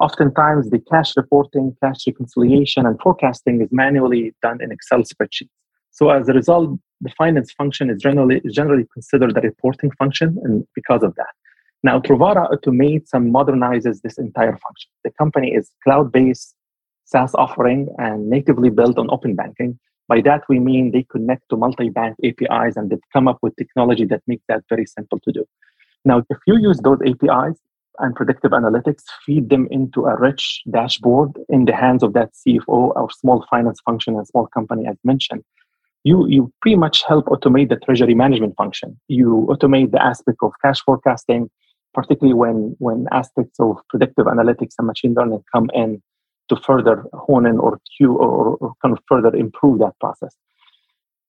Oftentimes, 0.00 0.70
the 0.70 0.80
cash 0.90 1.16
reporting, 1.16 1.76
cash 1.82 2.06
reconciliation, 2.06 2.86
and 2.86 3.00
forecasting 3.00 3.60
is 3.60 3.68
manually 3.70 4.34
done 4.42 4.60
in 4.62 4.72
Excel 4.72 5.00
spreadsheets. 5.00 5.48
So, 5.90 6.10
as 6.10 6.28
a 6.28 6.32
result, 6.32 6.78
the 7.00 7.10
finance 7.16 7.52
function 7.52 7.90
is 7.90 8.00
generally, 8.00 8.40
generally 8.50 8.86
considered 8.92 9.36
a 9.36 9.40
reporting 9.40 9.90
function, 9.92 10.38
and 10.44 10.66
because 10.74 11.02
of 11.02 11.14
that. 11.16 11.34
Now, 11.82 12.00
Trovata 12.00 12.50
automates 12.50 13.08
and 13.12 13.32
modernizes 13.32 14.00
this 14.02 14.18
entire 14.18 14.56
function. 14.56 14.90
The 15.04 15.10
company 15.12 15.52
is 15.52 15.70
cloud 15.84 16.10
based 16.10 16.54
SaaS 17.04 17.34
offering 17.34 17.88
and 17.98 18.28
natively 18.28 18.70
built 18.70 18.98
on 18.98 19.08
open 19.10 19.34
banking. 19.36 19.78
By 20.08 20.20
that, 20.22 20.42
we 20.48 20.60
mean 20.60 20.92
they 20.92 21.04
connect 21.10 21.48
to 21.50 21.56
multi 21.56 21.88
bank 21.88 22.16
APIs 22.24 22.76
and 22.76 22.90
they've 22.90 22.98
come 23.12 23.26
up 23.28 23.38
with 23.42 23.56
technology 23.56 24.04
that 24.06 24.22
makes 24.26 24.44
that 24.48 24.62
very 24.68 24.86
simple 24.86 25.18
to 25.24 25.32
do. 25.32 25.44
Now, 26.04 26.22
if 26.30 26.38
you 26.46 26.58
use 26.58 26.78
those 26.78 26.98
APIs, 27.04 27.58
and 27.98 28.14
predictive 28.14 28.50
analytics, 28.50 29.02
feed 29.24 29.48
them 29.48 29.68
into 29.70 30.06
a 30.06 30.18
rich 30.18 30.62
dashboard 30.70 31.38
in 31.48 31.64
the 31.64 31.74
hands 31.74 32.02
of 32.02 32.12
that 32.14 32.30
CFO 32.34 32.66
or 32.68 33.08
small 33.10 33.44
finance 33.50 33.80
function 33.84 34.16
and 34.16 34.26
small 34.26 34.46
company, 34.48 34.86
as 34.86 34.96
mentioned. 35.04 35.42
You, 36.04 36.26
you 36.28 36.52
pretty 36.62 36.76
much 36.76 37.02
help 37.04 37.26
automate 37.26 37.68
the 37.68 37.76
treasury 37.76 38.14
management 38.14 38.54
function. 38.56 38.98
You 39.08 39.46
automate 39.50 39.90
the 39.90 40.02
aspect 40.02 40.38
of 40.42 40.52
cash 40.64 40.80
forecasting, 40.84 41.50
particularly 41.94 42.34
when, 42.34 42.76
when 42.78 43.06
aspects 43.10 43.58
of 43.58 43.78
predictive 43.88 44.26
analytics 44.26 44.74
and 44.78 44.86
machine 44.86 45.14
learning 45.14 45.42
come 45.52 45.68
in 45.74 46.02
to 46.48 46.56
further 46.56 47.04
hone 47.12 47.46
in 47.46 47.58
or, 47.58 47.80
or, 48.00 48.56
or 48.56 48.72
kind 48.82 48.96
of 48.96 49.02
further 49.08 49.34
improve 49.34 49.78
that 49.80 49.98
process. 50.00 50.34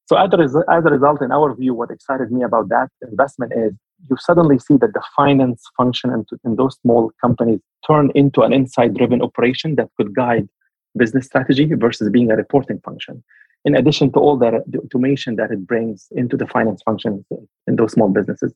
So 0.05 0.15
as 0.15 0.55
a, 0.55 0.63
as 0.71 0.85
a 0.85 0.89
result, 0.89 1.21
in 1.21 1.31
our 1.31 1.53
view, 1.53 1.73
what 1.73 1.91
excited 1.91 2.31
me 2.31 2.43
about 2.43 2.69
that 2.69 2.89
investment 3.01 3.51
is 3.55 3.73
you 4.09 4.15
suddenly 4.17 4.57
see 4.57 4.77
that 4.77 4.93
the 4.93 5.03
finance 5.15 5.63
function 5.75 6.11
in, 6.11 6.25
in 6.45 6.55
those 6.55 6.77
small 6.81 7.11
companies 7.19 7.59
turn 7.85 8.11
into 8.15 8.41
an 8.41 8.53
insight 8.53 8.93
driven 8.93 9.21
operation 9.21 9.75
that 9.75 9.89
could 9.97 10.15
guide 10.15 10.47
business 10.95 11.25
strategy 11.25 11.65
versus 11.73 12.09
being 12.09 12.31
a 12.31 12.35
reporting 12.35 12.79
function. 12.85 13.23
In 13.65 13.75
addition 13.75 14.11
to 14.13 14.19
all 14.19 14.37
that 14.37 14.53
the 14.67 14.79
automation 14.79 15.35
that 15.35 15.51
it 15.51 15.67
brings 15.67 16.07
into 16.11 16.37
the 16.37 16.47
finance 16.47 16.81
function 16.83 17.25
in 17.67 17.75
those 17.75 17.91
small 17.91 18.07
businesses. 18.07 18.53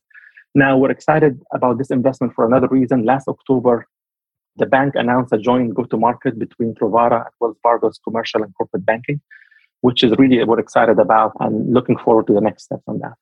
Now 0.55 0.77
we're 0.77 0.91
excited 0.91 1.41
about 1.53 1.77
this 1.77 1.91
investment 1.91 2.33
for 2.33 2.45
another 2.45 2.67
reason. 2.67 3.03
Last 3.03 3.27
October, 3.27 3.87
the 4.57 4.65
bank 4.65 4.95
announced 4.95 5.33
a 5.33 5.37
joint 5.37 5.73
go-to-market 5.73 6.37
between 6.37 6.73
Trovata 6.75 7.25
and 7.25 7.33
Wells 7.39 7.57
Fargo's 7.63 7.99
commercial 8.03 8.43
and 8.43 8.53
corporate 8.55 8.85
banking 8.85 9.21
which 9.81 10.03
is 10.03 10.13
really 10.17 10.43
what 10.43 10.59
excited 10.59 10.99
about 10.99 11.33
and 11.39 11.73
looking 11.73 11.97
forward 11.97 12.27
to 12.27 12.33
the 12.33 12.41
next 12.41 12.63
steps 12.63 12.83
on 12.87 12.99
that. 12.99 13.13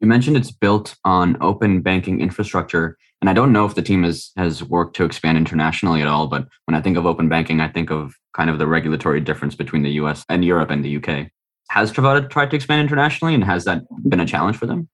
You 0.00 0.08
mentioned 0.08 0.36
it's 0.36 0.50
built 0.50 0.96
on 1.04 1.36
open 1.42 1.82
banking 1.82 2.20
infrastructure. 2.20 2.96
And 3.20 3.28
I 3.28 3.34
don't 3.34 3.52
know 3.52 3.66
if 3.66 3.74
the 3.74 3.82
team 3.82 4.02
has, 4.04 4.32
has 4.36 4.64
worked 4.64 4.96
to 4.96 5.04
expand 5.04 5.36
internationally 5.36 6.00
at 6.00 6.08
all, 6.08 6.26
but 6.26 6.48
when 6.64 6.74
I 6.74 6.80
think 6.80 6.96
of 6.96 7.04
open 7.04 7.28
banking, 7.28 7.60
I 7.60 7.68
think 7.68 7.90
of 7.90 8.14
kind 8.34 8.48
of 8.48 8.58
the 8.58 8.66
regulatory 8.66 9.20
difference 9.20 9.54
between 9.54 9.82
the 9.82 9.90
US 9.92 10.24
and 10.30 10.42
Europe 10.42 10.70
and 10.70 10.82
the 10.82 10.96
UK. 10.96 11.28
Has 11.68 11.92
Trovata 11.92 12.28
tried 12.30 12.50
to 12.50 12.56
expand 12.56 12.80
internationally 12.80 13.34
and 13.34 13.44
has 13.44 13.64
that 13.64 13.82
been 14.08 14.20
a 14.20 14.26
challenge 14.26 14.56
for 14.56 14.66
them? 14.66 14.88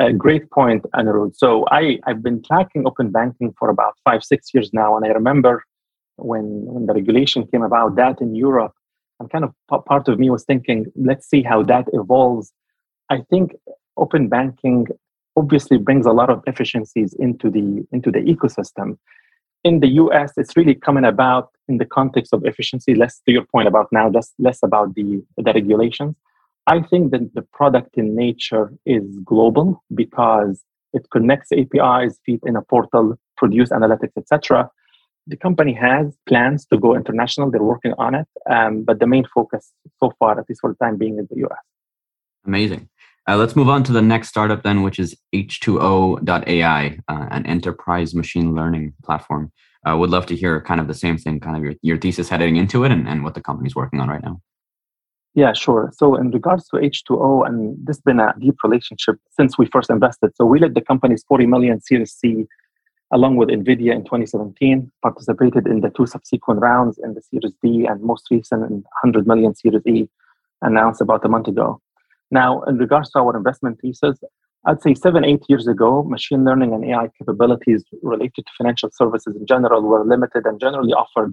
A 0.00 0.12
great 0.12 0.48
point, 0.50 0.84
Anirudh. 0.94 1.34
So 1.36 1.64
I, 1.70 1.98
I've 2.06 2.22
been 2.22 2.42
tracking 2.42 2.86
open 2.86 3.10
banking 3.10 3.52
for 3.58 3.68
about 3.68 3.94
five, 4.04 4.22
six 4.22 4.54
years 4.54 4.70
now. 4.72 4.96
And 4.96 5.04
I 5.04 5.08
remember 5.08 5.64
when, 6.16 6.64
when 6.66 6.86
the 6.86 6.94
regulation 6.94 7.46
came 7.48 7.62
about 7.62 7.96
that 7.96 8.20
in 8.20 8.34
Europe, 8.34 8.72
and 9.18 9.28
kind 9.30 9.44
of 9.44 9.52
part 9.84 10.06
of 10.06 10.18
me 10.18 10.30
was 10.30 10.44
thinking, 10.44 10.86
let's 10.94 11.28
see 11.28 11.42
how 11.42 11.62
that 11.64 11.86
evolves. 11.92 12.52
I 13.10 13.22
think 13.30 13.56
open 13.96 14.28
banking 14.28 14.86
obviously 15.36 15.78
brings 15.78 16.06
a 16.06 16.12
lot 16.12 16.30
of 16.30 16.42
efficiencies 16.46 17.14
into 17.18 17.50
the 17.50 17.86
into 17.92 18.10
the 18.10 18.20
ecosystem. 18.20 18.98
In 19.64 19.80
the 19.80 19.88
US, 20.02 20.32
it's 20.36 20.56
really 20.56 20.74
coming 20.74 21.04
about 21.04 21.50
in 21.68 21.78
the 21.78 21.84
context 21.84 22.32
of 22.32 22.44
efficiency, 22.44 22.94
less 22.94 23.20
to 23.26 23.32
your 23.32 23.44
point 23.44 23.66
about 23.66 23.88
now, 23.90 24.08
less 24.08 24.32
less 24.38 24.60
about 24.62 24.94
the, 24.94 25.22
the 25.36 25.52
regulations. 25.52 26.14
I 26.68 26.82
think 26.82 27.12
that 27.12 27.34
the 27.34 27.42
product 27.58 27.96
in 27.96 28.14
nature 28.14 28.72
is 28.84 29.04
global 29.24 29.82
because 29.94 30.62
it 30.92 31.04
connects 31.10 31.50
APIs, 31.52 32.18
feed 32.24 32.40
in 32.44 32.56
a 32.56 32.62
portal, 32.62 33.14
produce 33.36 33.70
analytics, 33.70 34.16
etc 34.16 34.70
the 35.28 35.36
company 35.36 35.74
has 35.74 36.16
plans 36.26 36.66
to 36.66 36.78
go 36.78 36.96
international. 36.96 37.50
They're 37.50 37.62
working 37.62 37.92
on 37.98 38.14
it, 38.14 38.26
um, 38.50 38.82
but 38.82 38.98
the 38.98 39.06
main 39.06 39.24
focus 39.32 39.72
so 40.00 40.12
far, 40.18 40.40
at 40.40 40.48
least 40.48 40.62
for 40.62 40.70
the 40.72 40.84
time 40.84 40.96
being, 40.96 41.18
is 41.18 41.28
the 41.28 41.46
US. 41.46 41.58
Amazing. 42.46 42.88
Uh, 43.28 43.36
let's 43.36 43.54
move 43.54 43.68
on 43.68 43.84
to 43.84 43.92
the 43.92 44.00
next 44.00 44.28
startup 44.28 44.62
then, 44.62 44.82
which 44.82 44.98
is 44.98 45.14
H2O.ai, 45.34 46.98
uh, 47.08 47.26
an 47.30 47.44
enterprise 47.44 48.14
machine 48.14 48.54
learning 48.54 48.94
platform. 49.04 49.52
I 49.84 49.92
uh, 49.92 49.96
would 49.98 50.10
love 50.10 50.24
to 50.26 50.36
hear 50.36 50.60
kind 50.62 50.80
of 50.80 50.88
the 50.88 50.94
same 50.94 51.18
thing, 51.18 51.38
kind 51.38 51.56
of 51.56 51.62
your, 51.62 51.74
your 51.82 51.98
thesis 51.98 52.30
heading 52.30 52.56
into 52.56 52.84
it 52.84 52.90
and, 52.90 53.06
and 53.06 53.22
what 53.22 53.34
the 53.34 53.42
company's 53.42 53.76
working 53.76 54.00
on 54.00 54.08
right 54.08 54.22
now. 54.22 54.40
Yeah, 55.38 55.52
sure. 55.52 55.92
So 55.96 56.16
in 56.16 56.32
regards 56.32 56.66
to 56.70 56.78
H2O, 56.78 57.46
and 57.46 57.76
this 57.86 57.98
has 57.98 58.02
been 58.02 58.18
a 58.18 58.34
deep 58.40 58.56
relationship 58.64 59.20
since 59.30 59.56
we 59.56 59.66
first 59.66 59.88
invested. 59.88 60.32
So 60.34 60.44
we 60.44 60.58
led 60.58 60.74
the 60.74 60.80
company's 60.80 61.22
40 61.28 61.46
million 61.46 61.80
Series 61.80 62.12
C 62.12 62.48
along 63.12 63.36
with 63.36 63.48
NVIDIA 63.48 63.92
in 63.94 64.02
2017, 64.02 64.90
participated 65.00 65.68
in 65.68 65.80
the 65.80 65.90
two 65.90 66.06
subsequent 66.06 66.60
rounds 66.60 66.98
in 67.04 67.14
the 67.14 67.22
Series 67.22 67.54
D 67.62 67.86
and 67.86 68.02
most 68.02 68.26
recent 68.32 68.64
in 68.68 68.82
100 69.04 69.28
million 69.28 69.54
Series 69.54 69.86
E 69.86 70.08
announced 70.62 71.00
about 71.00 71.24
a 71.24 71.28
month 71.28 71.46
ago. 71.46 71.80
Now, 72.32 72.62
in 72.62 72.76
regards 72.78 73.08
to 73.12 73.20
our 73.20 73.36
investment 73.36 73.78
thesis, 73.80 74.18
I'd 74.66 74.82
say 74.82 74.94
seven, 74.94 75.24
eight 75.24 75.44
years 75.48 75.68
ago, 75.68 76.02
machine 76.02 76.44
learning 76.44 76.72
and 76.72 76.84
AI 76.84 77.10
capabilities 77.16 77.84
related 78.02 78.44
to 78.44 78.52
financial 78.58 78.90
services 78.92 79.36
in 79.36 79.46
general 79.46 79.82
were 79.82 80.04
limited 80.04 80.46
and 80.46 80.58
generally 80.58 80.94
offered 80.94 81.32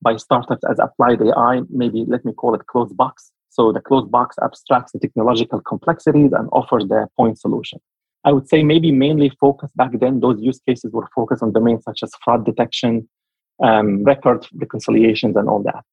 by 0.00 0.16
startups 0.16 0.64
as 0.70 0.78
applied 0.78 1.20
AI, 1.20 1.60
maybe 1.68 2.06
let 2.08 2.24
me 2.24 2.32
call 2.32 2.54
it 2.54 2.66
closed 2.66 2.96
box. 2.96 3.30
So 3.52 3.70
the 3.70 3.80
closed 3.80 4.10
box 4.10 4.36
abstracts 4.42 4.92
the 4.92 4.98
technological 4.98 5.60
complexities 5.60 6.32
and 6.32 6.48
offers 6.52 6.84
the 6.88 7.06
point 7.18 7.38
solution. 7.38 7.80
I 8.24 8.32
would 8.32 8.48
say 8.48 8.62
maybe 8.62 8.90
mainly 8.92 9.30
focused 9.38 9.76
back 9.76 9.90
then, 10.00 10.20
those 10.20 10.40
use 10.40 10.58
cases 10.66 10.90
were 10.90 11.06
focused 11.14 11.42
on 11.42 11.52
domains 11.52 11.84
such 11.84 12.02
as 12.02 12.10
fraud 12.24 12.46
detection, 12.46 13.06
um, 13.62 14.04
record 14.04 14.46
reconciliations, 14.54 15.36
and 15.36 15.50
all 15.50 15.62
that. 15.64 15.84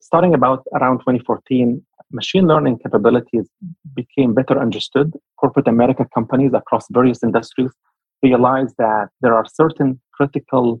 Starting 0.00 0.32
about 0.32 0.64
around 0.72 1.00
2014, 1.00 1.84
machine 2.10 2.46
learning 2.46 2.78
capabilities 2.78 3.50
became 3.94 4.32
better 4.32 4.58
understood, 4.58 5.12
corporate 5.36 5.68
America 5.68 6.06
companies 6.14 6.52
across 6.54 6.86
various 6.90 7.22
industries 7.22 7.70
realized 8.22 8.76
that 8.78 9.08
there 9.20 9.34
are 9.34 9.44
certain 9.44 10.00
critical 10.14 10.80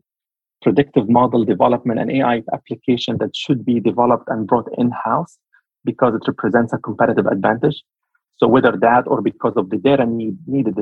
predictive 0.62 1.06
model 1.10 1.44
development 1.44 2.00
and 2.00 2.10
AI 2.10 2.42
application 2.54 3.18
that 3.18 3.36
should 3.36 3.62
be 3.66 3.78
developed 3.78 4.26
and 4.28 4.46
brought 4.46 4.66
in-house 4.78 5.36
because 5.84 6.14
it 6.14 6.22
represents 6.26 6.72
a 6.72 6.78
competitive 6.78 7.26
advantage. 7.26 7.82
So 8.36 8.48
whether 8.48 8.72
that 8.80 9.04
or 9.06 9.20
because 9.20 9.54
of 9.56 9.70
the 9.70 9.76
data 9.76 10.06
need, 10.06 10.36
needed, 10.46 10.74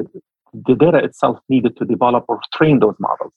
the 0.52 0.74
data 0.74 0.98
itself 0.98 1.38
needed 1.48 1.76
to 1.78 1.84
develop 1.84 2.24
or 2.28 2.40
train 2.54 2.80
those 2.80 2.96
models. 2.98 3.32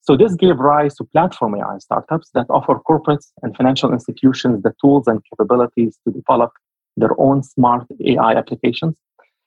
So 0.00 0.16
this 0.16 0.34
gave 0.34 0.58
rise 0.58 0.94
to 0.96 1.04
platform 1.04 1.54
AI 1.56 1.78
startups 1.78 2.30
that 2.32 2.46
offer 2.48 2.80
corporates 2.88 3.26
and 3.42 3.54
financial 3.56 3.92
institutions 3.92 4.62
the 4.62 4.72
tools 4.80 5.06
and 5.06 5.20
capabilities 5.30 5.98
to 6.04 6.12
develop 6.12 6.52
their 6.96 7.18
own 7.20 7.42
smart 7.42 7.86
AI 8.04 8.32
applications. 8.32 8.94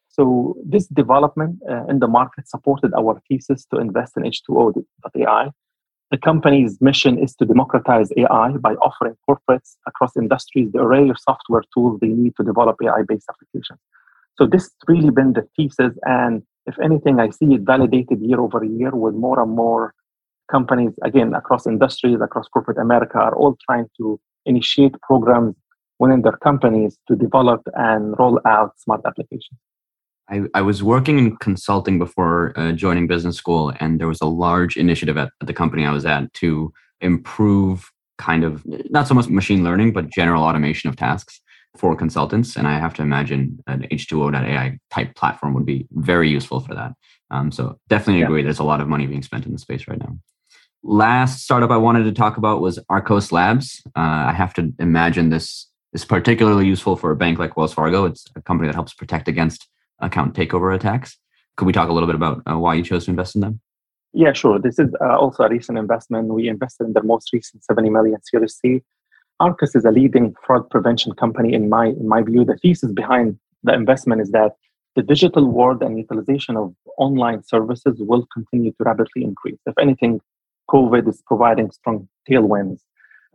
So 0.10 0.56
this 0.64 0.88
development 0.88 1.60
uh, 1.70 1.86
in 1.86 2.00
the 2.00 2.08
market 2.08 2.48
supported 2.48 2.94
our 2.94 3.22
thesis 3.28 3.66
to 3.74 3.80
invest 3.80 4.18
in 4.18 4.24
H2O.ai. 4.24 5.50
The 6.12 6.18
company's 6.18 6.82
mission 6.82 7.18
is 7.18 7.34
to 7.38 7.46
democratize 7.46 8.10
AI 8.18 8.50
by 8.58 8.74
offering 8.76 9.16
corporates 9.30 9.78
across 9.88 10.18
industries 10.18 10.70
the 10.74 10.80
array 10.80 11.08
of 11.08 11.18
software 11.18 11.64
tools 11.74 12.00
they 12.02 12.10
need 12.10 12.36
to 12.36 12.44
develop 12.44 12.76
AI-based 12.84 13.28
applications. 13.30 13.80
So 14.38 14.46
this 14.46 14.70
really 14.90 15.10
been 15.10 15.32
the 15.32 15.48
thesis, 15.56 15.98
and 16.04 16.44
if 16.66 16.78
anything, 16.80 17.22
I 17.22 17.30
see 17.30 17.54
it 17.54 17.62
validated 17.62 18.20
year 18.22 18.42
over 18.42 18.62
year 18.64 18.92
with 18.92 19.16
more 19.16 19.42
and 19.42 19.52
more 19.52 19.94
companies, 20.52 20.92
again, 21.02 21.34
across 21.34 21.66
industries, 21.66 22.20
across 22.22 22.48
corporate 22.50 22.78
America, 22.78 23.18
are 23.18 23.36
all 23.36 23.58
trying 23.66 23.88
to 23.98 24.20
initiate 24.46 25.00
programs 25.02 25.56
within 25.98 26.24
their 26.24 26.38
companies 26.44 26.98
to 27.08 27.16
develop 27.16 27.62
and 27.76 28.16
roll 28.20 28.38
out 28.46 28.78
smart 28.80 29.02
applications. 29.06 29.60
I, 30.32 30.44
I 30.54 30.62
was 30.62 30.82
working 30.82 31.20
in 31.20 31.36
consulting 31.38 32.00
before 32.00 32.58
uh, 32.58 32.72
joining 32.72 33.06
business 33.06 33.36
school, 33.36 33.74
and 33.80 34.00
there 34.00 34.08
was 34.08 34.22
a 34.22 34.26
large 34.26 34.78
initiative 34.78 35.18
at, 35.18 35.32
at 35.42 35.48
the 35.48 35.54
company 35.54 35.86
I 35.86 35.92
was 35.92 36.06
at 36.06 36.34
to 36.36 36.72
improve 37.02 37.92
kind 38.18 38.44
of 38.44 38.64
not 38.66 39.08
so 39.08 39.14
much 39.14 39.28
machine 39.28 39.64
learning, 39.64 39.92
but 39.94 40.10
general 40.10 40.44
automation 40.44 40.90
of 40.90 40.96
tasks 40.96 41.42
for 41.76 41.96
consultants. 41.96 42.56
And 42.56 42.68
I 42.68 42.80
have 42.80 42.94
to 42.96 43.02
imagine 43.02 43.60
an 43.68 43.88
H2O.ai 43.92 44.78
type 44.90 45.16
platform 45.16 45.54
would 45.54 45.66
be 45.66 45.88
very 45.92 46.30
useful 46.30 46.60
for 46.60 46.76
that. 46.76 46.94
Um, 47.30 47.52
so 47.52 47.78
definitely 47.90 48.22
yeah. 48.22 48.26
agree. 48.26 48.44
There's 48.44 48.60
a 48.60 48.64
lot 48.64 48.82
of 48.82 48.88
money 48.88 49.08
being 49.08 49.24
spent 49.24 49.46
in 49.46 49.54
the 49.54 49.60
space 49.60 49.88
right 49.88 50.00
now. 50.00 50.18
Last 50.84 51.44
startup 51.44 51.72
I 51.72 51.78
wanted 51.78 52.04
to 52.04 52.12
talk 52.12 52.38
about 52.38 52.62
was 52.62 52.80
Arkose 52.90 53.32
Labs. 53.32 53.82
Uh, 53.96 54.30
I 54.30 54.34
have 54.34 54.54
to 54.56 54.74
imagine 54.80 55.30
this 55.30 55.68
is 55.94 56.06
particularly 56.06 56.68
useful 56.68 56.96
for 56.96 57.12
a 57.12 57.16
bank 57.16 57.38
like 57.40 57.58
Wells 57.58 57.74
Fargo. 57.74 58.06
It's 58.06 58.26
a 58.36 58.42
company 58.42 58.68
that 58.68 58.76
helps 58.76 58.94
protect 58.94 59.28
against 59.28 59.68
account 60.02 60.34
takeover 60.36 60.76
attacks. 60.76 61.18
Could 61.58 61.66
we 61.66 61.74
talk 61.74 61.90
a 61.90 61.94
little 61.94 62.08
bit 62.08 62.16
about 62.16 62.42
uh, 62.50 62.58
why 62.58 62.76
you 62.76 62.84
chose 62.84 63.06
to 63.06 63.12
invest 63.12 63.36
in 63.36 63.42
them? 63.42 63.60
Yeah, 64.14 64.34
sure. 64.34 64.60
This 64.60 64.78
is 64.78 64.90
uh, 65.00 65.18
also 65.18 65.44
a 65.44 65.50
recent 65.50 65.78
investment. 65.78 66.28
We 66.28 66.48
invested 66.50 66.88
in 66.88 66.94
the 66.94 67.04
most 67.04 67.32
recent 67.32 67.64
70 67.64 67.90
million 67.90 68.22
Series 68.24 68.56
C. 68.56 68.82
Arkose 69.42 69.76
is 69.76 69.86
a 69.86 69.92
leading 69.92 70.36
fraud 70.46 70.70
prevention 70.70 71.14
company 71.14 71.54
in 71.54 71.70
my 71.70 71.88
in 71.88 72.08
my 72.08 72.22
view. 72.22 72.46
The 72.46 72.58
thesis 72.58 72.92
behind 72.92 73.40
the 73.64 73.74
investment 73.74 74.22
is 74.22 74.32
that 74.32 74.52
the 74.96 75.02
digital 75.02 75.46
world 75.46 75.82
and 75.82 75.98
utilization 75.98 76.58
of 76.58 76.76
online 76.98 77.44
services 77.44 77.96
will 78.00 78.28
continue 78.34 78.72
to 78.72 78.84
rapidly 78.84 79.24
increase. 79.24 79.58
If 79.66 79.74
anything, 79.80 80.20
COVID 80.70 81.08
is 81.08 81.24
providing 81.26 81.72
strong 81.72 82.08
tailwinds 82.30 82.82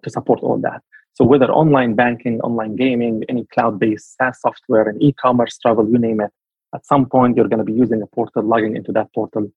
to 0.05 0.11
support 0.11 0.41
all 0.41 0.59
that. 0.59 0.83
So 1.15 1.25
whether 1.25 1.51
online 1.51 1.95
banking, 1.95 2.41
online 2.43 2.77
gaming, 2.77 3.25
any 3.29 3.47
cloud-based 3.47 4.17
SaaS 4.17 4.41
software, 4.41 4.87
and 4.89 5.03
e-commerce, 5.03 5.57
travel, 5.57 5.89
you 5.89 5.99
name 5.99 6.21
it, 6.21 6.31
at 6.75 6.85
some 6.87 7.07
point 7.07 7.37
you're 7.37 7.49
going 7.49 7.65
to 7.65 7.65
be 7.65 7.73
using 7.73 8.03
a 8.03 8.07
portal, 8.07 8.43
logging 8.43 8.77
into 8.77 8.93
that 8.93 9.13
portal, 9.15 9.51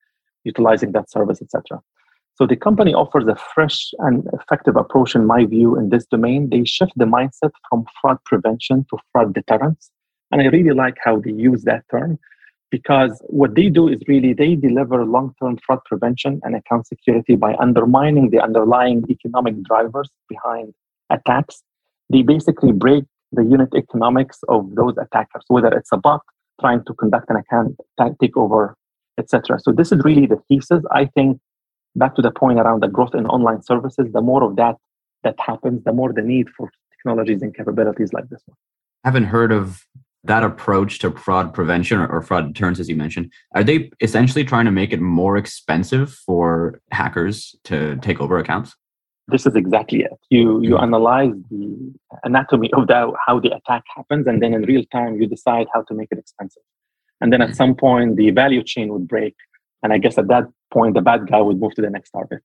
utilizing 0.43 0.91
that 0.93 1.09
service, 1.09 1.41
etc. 1.41 1.81
So 2.35 2.47
the 2.47 2.55
company 2.55 2.93
offers 2.93 3.27
a 3.27 3.35
fresh 3.53 3.91
and 3.99 4.25
effective 4.33 4.77
approach, 4.77 5.13
in 5.13 5.25
my 5.25 5.45
view, 5.45 5.77
in 5.77 5.89
this 5.89 6.05
domain. 6.05 6.49
They 6.49 6.63
shift 6.63 6.93
the 6.95 7.05
mindset 7.05 7.51
from 7.69 7.85
fraud 7.99 8.17
prevention 8.25 8.85
to 8.89 8.97
fraud 9.11 9.33
deterrence. 9.33 9.91
And 10.31 10.41
I 10.41 10.45
really 10.45 10.73
like 10.73 10.95
how 11.03 11.19
they 11.19 11.31
use 11.31 11.63
that 11.63 11.83
term 11.91 12.17
because 12.71 13.21
what 13.25 13.55
they 13.55 13.67
do 13.67 13.87
is 13.87 13.99
really 14.07 14.33
they 14.33 14.55
deliver 14.55 15.03
long-term 15.03 15.57
fraud 15.65 15.79
prevention 15.85 16.39
and 16.43 16.55
account 16.55 16.87
security 16.87 17.35
by 17.35 17.55
undermining 17.55 18.29
the 18.29 18.39
underlying 18.39 19.03
economic 19.09 19.61
drivers 19.63 20.09
behind 20.29 20.73
attacks. 21.09 21.63
They 22.09 22.21
basically 22.21 22.71
break 22.71 23.05
the 23.31 23.43
unit 23.43 23.69
economics 23.75 24.39
of 24.47 24.75
those 24.75 24.95
attackers, 24.97 25.43
whether 25.47 25.69
it's 25.69 25.91
a 25.91 25.97
bot 25.97 26.21
trying 26.59 26.83
to 26.85 26.93
conduct 26.93 27.29
an 27.29 27.37
account 27.37 27.77
takeover, 27.99 28.73
etc. 29.17 29.59
So 29.59 29.71
this 29.71 29.91
is 29.91 30.01
really 30.03 30.25
the 30.25 30.41
thesis. 30.47 30.83
I 30.91 31.05
think 31.05 31.39
back 31.95 32.15
to 32.15 32.21
the 32.21 32.31
point 32.31 32.59
around 32.59 32.81
the 32.81 32.87
growth 32.87 33.15
in 33.15 33.25
online 33.25 33.61
services, 33.63 34.07
the 34.13 34.21
more 34.21 34.43
of 34.43 34.55
that 34.57 34.75
that 35.23 35.35
happens, 35.39 35.83
the 35.83 35.93
more 35.93 36.13
the 36.13 36.21
need 36.21 36.47
for 36.55 36.71
technologies 36.95 37.41
and 37.41 37.55
capabilities 37.55 38.13
like 38.13 38.29
this 38.29 38.41
one. 38.45 38.55
I 39.03 39.09
haven't 39.09 39.25
heard 39.25 39.51
of 39.51 39.85
that 40.23 40.43
approach 40.43 40.99
to 40.99 41.11
fraud 41.11 41.53
prevention 41.53 41.99
or, 41.99 42.07
or, 42.07 42.21
fraud 42.21 42.53
deterrence, 42.53 42.79
as 42.79 42.89
you 42.89 42.95
mentioned, 42.95 43.31
are 43.55 43.63
they 43.63 43.89
essentially 44.01 44.43
trying 44.43 44.65
to 44.65 44.71
make 44.71 44.91
it 44.91 44.99
more 44.99 45.37
expensive 45.37 46.13
for 46.13 46.81
hackers 46.91 47.55
to 47.63 47.95
take 47.97 48.19
over 48.19 48.37
accounts? 48.37 48.75
This 49.31 49.45
is 49.45 49.55
exactly 49.55 50.01
it. 50.01 50.17
You 50.29 50.61
you 50.61 50.71
mm-hmm. 50.71 50.83
analyze 50.83 51.33
the 51.49 51.93
anatomy 52.23 52.71
of 52.73 52.87
the, 52.87 53.13
how 53.25 53.39
the 53.39 53.51
attack 53.55 53.83
happens, 53.95 54.27
and 54.27 54.41
then 54.41 54.53
in 54.53 54.63
real 54.63 54.83
time 54.91 55.19
you 55.19 55.27
decide 55.27 55.67
how 55.73 55.83
to 55.83 55.93
make 55.93 56.09
it 56.11 56.19
expensive. 56.19 56.63
And 57.21 57.33
then 57.33 57.41
at 57.41 57.55
some 57.55 57.75
point 57.75 58.15
the 58.15 58.31
value 58.31 58.63
chain 58.63 58.89
would 58.93 59.07
break, 59.07 59.35
and 59.83 59.93
I 59.93 59.97
guess 59.97 60.17
at 60.17 60.27
that 60.27 60.45
point 60.73 60.95
the 60.95 61.01
bad 61.01 61.27
guy 61.29 61.41
would 61.41 61.59
move 61.59 61.73
to 61.75 61.81
the 61.81 61.89
next 61.89 62.11
target. 62.11 62.41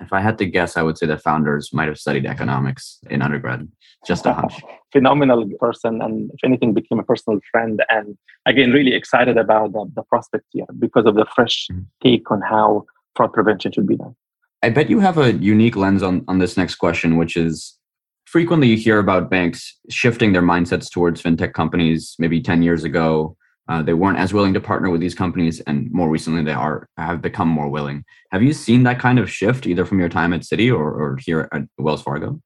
If 0.00 0.14
I 0.14 0.20
had 0.20 0.38
to 0.38 0.46
guess, 0.46 0.76
I 0.78 0.82
would 0.82 0.96
say 0.96 1.06
the 1.06 1.18
founders 1.18 1.74
might 1.74 1.88
have 1.88 1.98
studied 1.98 2.24
economics 2.24 3.00
in 3.10 3.20
undergrad. 3.20 3.68
Just 4.06 4.24
a 4.24 4.32
hunch. 4.32 4.54
Phenomenal 4.92 5.46
person, 5.58 6.00
and 6.00 6.30
if 6.32 6.40
anything, 6.42 6.72
became 6.72 6.98
a 6.98 7.02
personal 7.02 7.38
friend. 7.52 7.82
And 7.90 8.16
again, 8.46 8.72
really 8.72 8.94
excited 8.94 9.36
about 9.36 9.72
the, 9.72 9.90
the 9.94 10.02
prospect 10.04 10.46
here 10.50 10.64
because 10.78 11.04
of 11.04 11.16
the 11.16 11.26
fresh 11.34 11.66
mm-hmm. 11.70 11.82
take 12.02 12.30
on 12.30 12.40
how 12.40 12.86
fraud 13.14 13.32
prevention 13.32 13.72
should 13.72 13.86
be 13.86 13.96
done. 13.96 14.16
I 14.62 14.70
bet 14.70 14.90
you 14.90 15.00
have 15.00 15.18
a 15.18 15.32
unique 15.32 15.76
lens 15.76 16.02
on, 16.02 16.24
on 16.28 16.38
this 16.38 16.56
next 16.56 16.76
question, 16.76 17.16
which 17.16 17.36
is 17.36 17.78
frequently 18.26 18.68
you 18.68 18.76
hear 18.76 18.98
about 18.98 19.30
banks 19.30 19.78
shifting 19.88 20.32
their 20.32 20.42
mindsets 20.42 20.90
towards 20.90 21.22
fintech 21.22 21.52
companies 21.54 22.14
maybe 22.18 22.40
10 22.40 22.62
years 22.62 22.84
ago 22.84 23.36
uh, 23.70 23.80
they 23.80 23.94
weren't 23.94 24.18
as 24.18 24.34
willing 24.34 24.52
to 24.52 24.60
partner 24.60 24.90
with 24.90 25.00
these 25.00 25.14
companies, 25.14 25.60
and 25.60 25.88
more 25.92 26.08
recently, 26.08 26.42
they 26.42 26.52
are 26.52 26.88
have 26.96 27.22
become 27.22 27.46
more 27.46 27.68
willing. 27.68 28.04
Have 28.32 28.42
you 28.42 28.52
seen 28.52 28.82
that 28.82 28.98
kind 28.98 29.16
of 29.20 29.30
shift 29.30 29.64
either 29.64 29.84
from 29.84 30.00
your 30.00 30.08
time 30.08 30.32
at 30.32 30.40
Citi 30.40 30.76
or, 30.76 30.90
or 30.90 31.18
here 31.24 31.48
at 31.52 31.62
Wells 31.78 32.02
Fargo? 32.02 32.40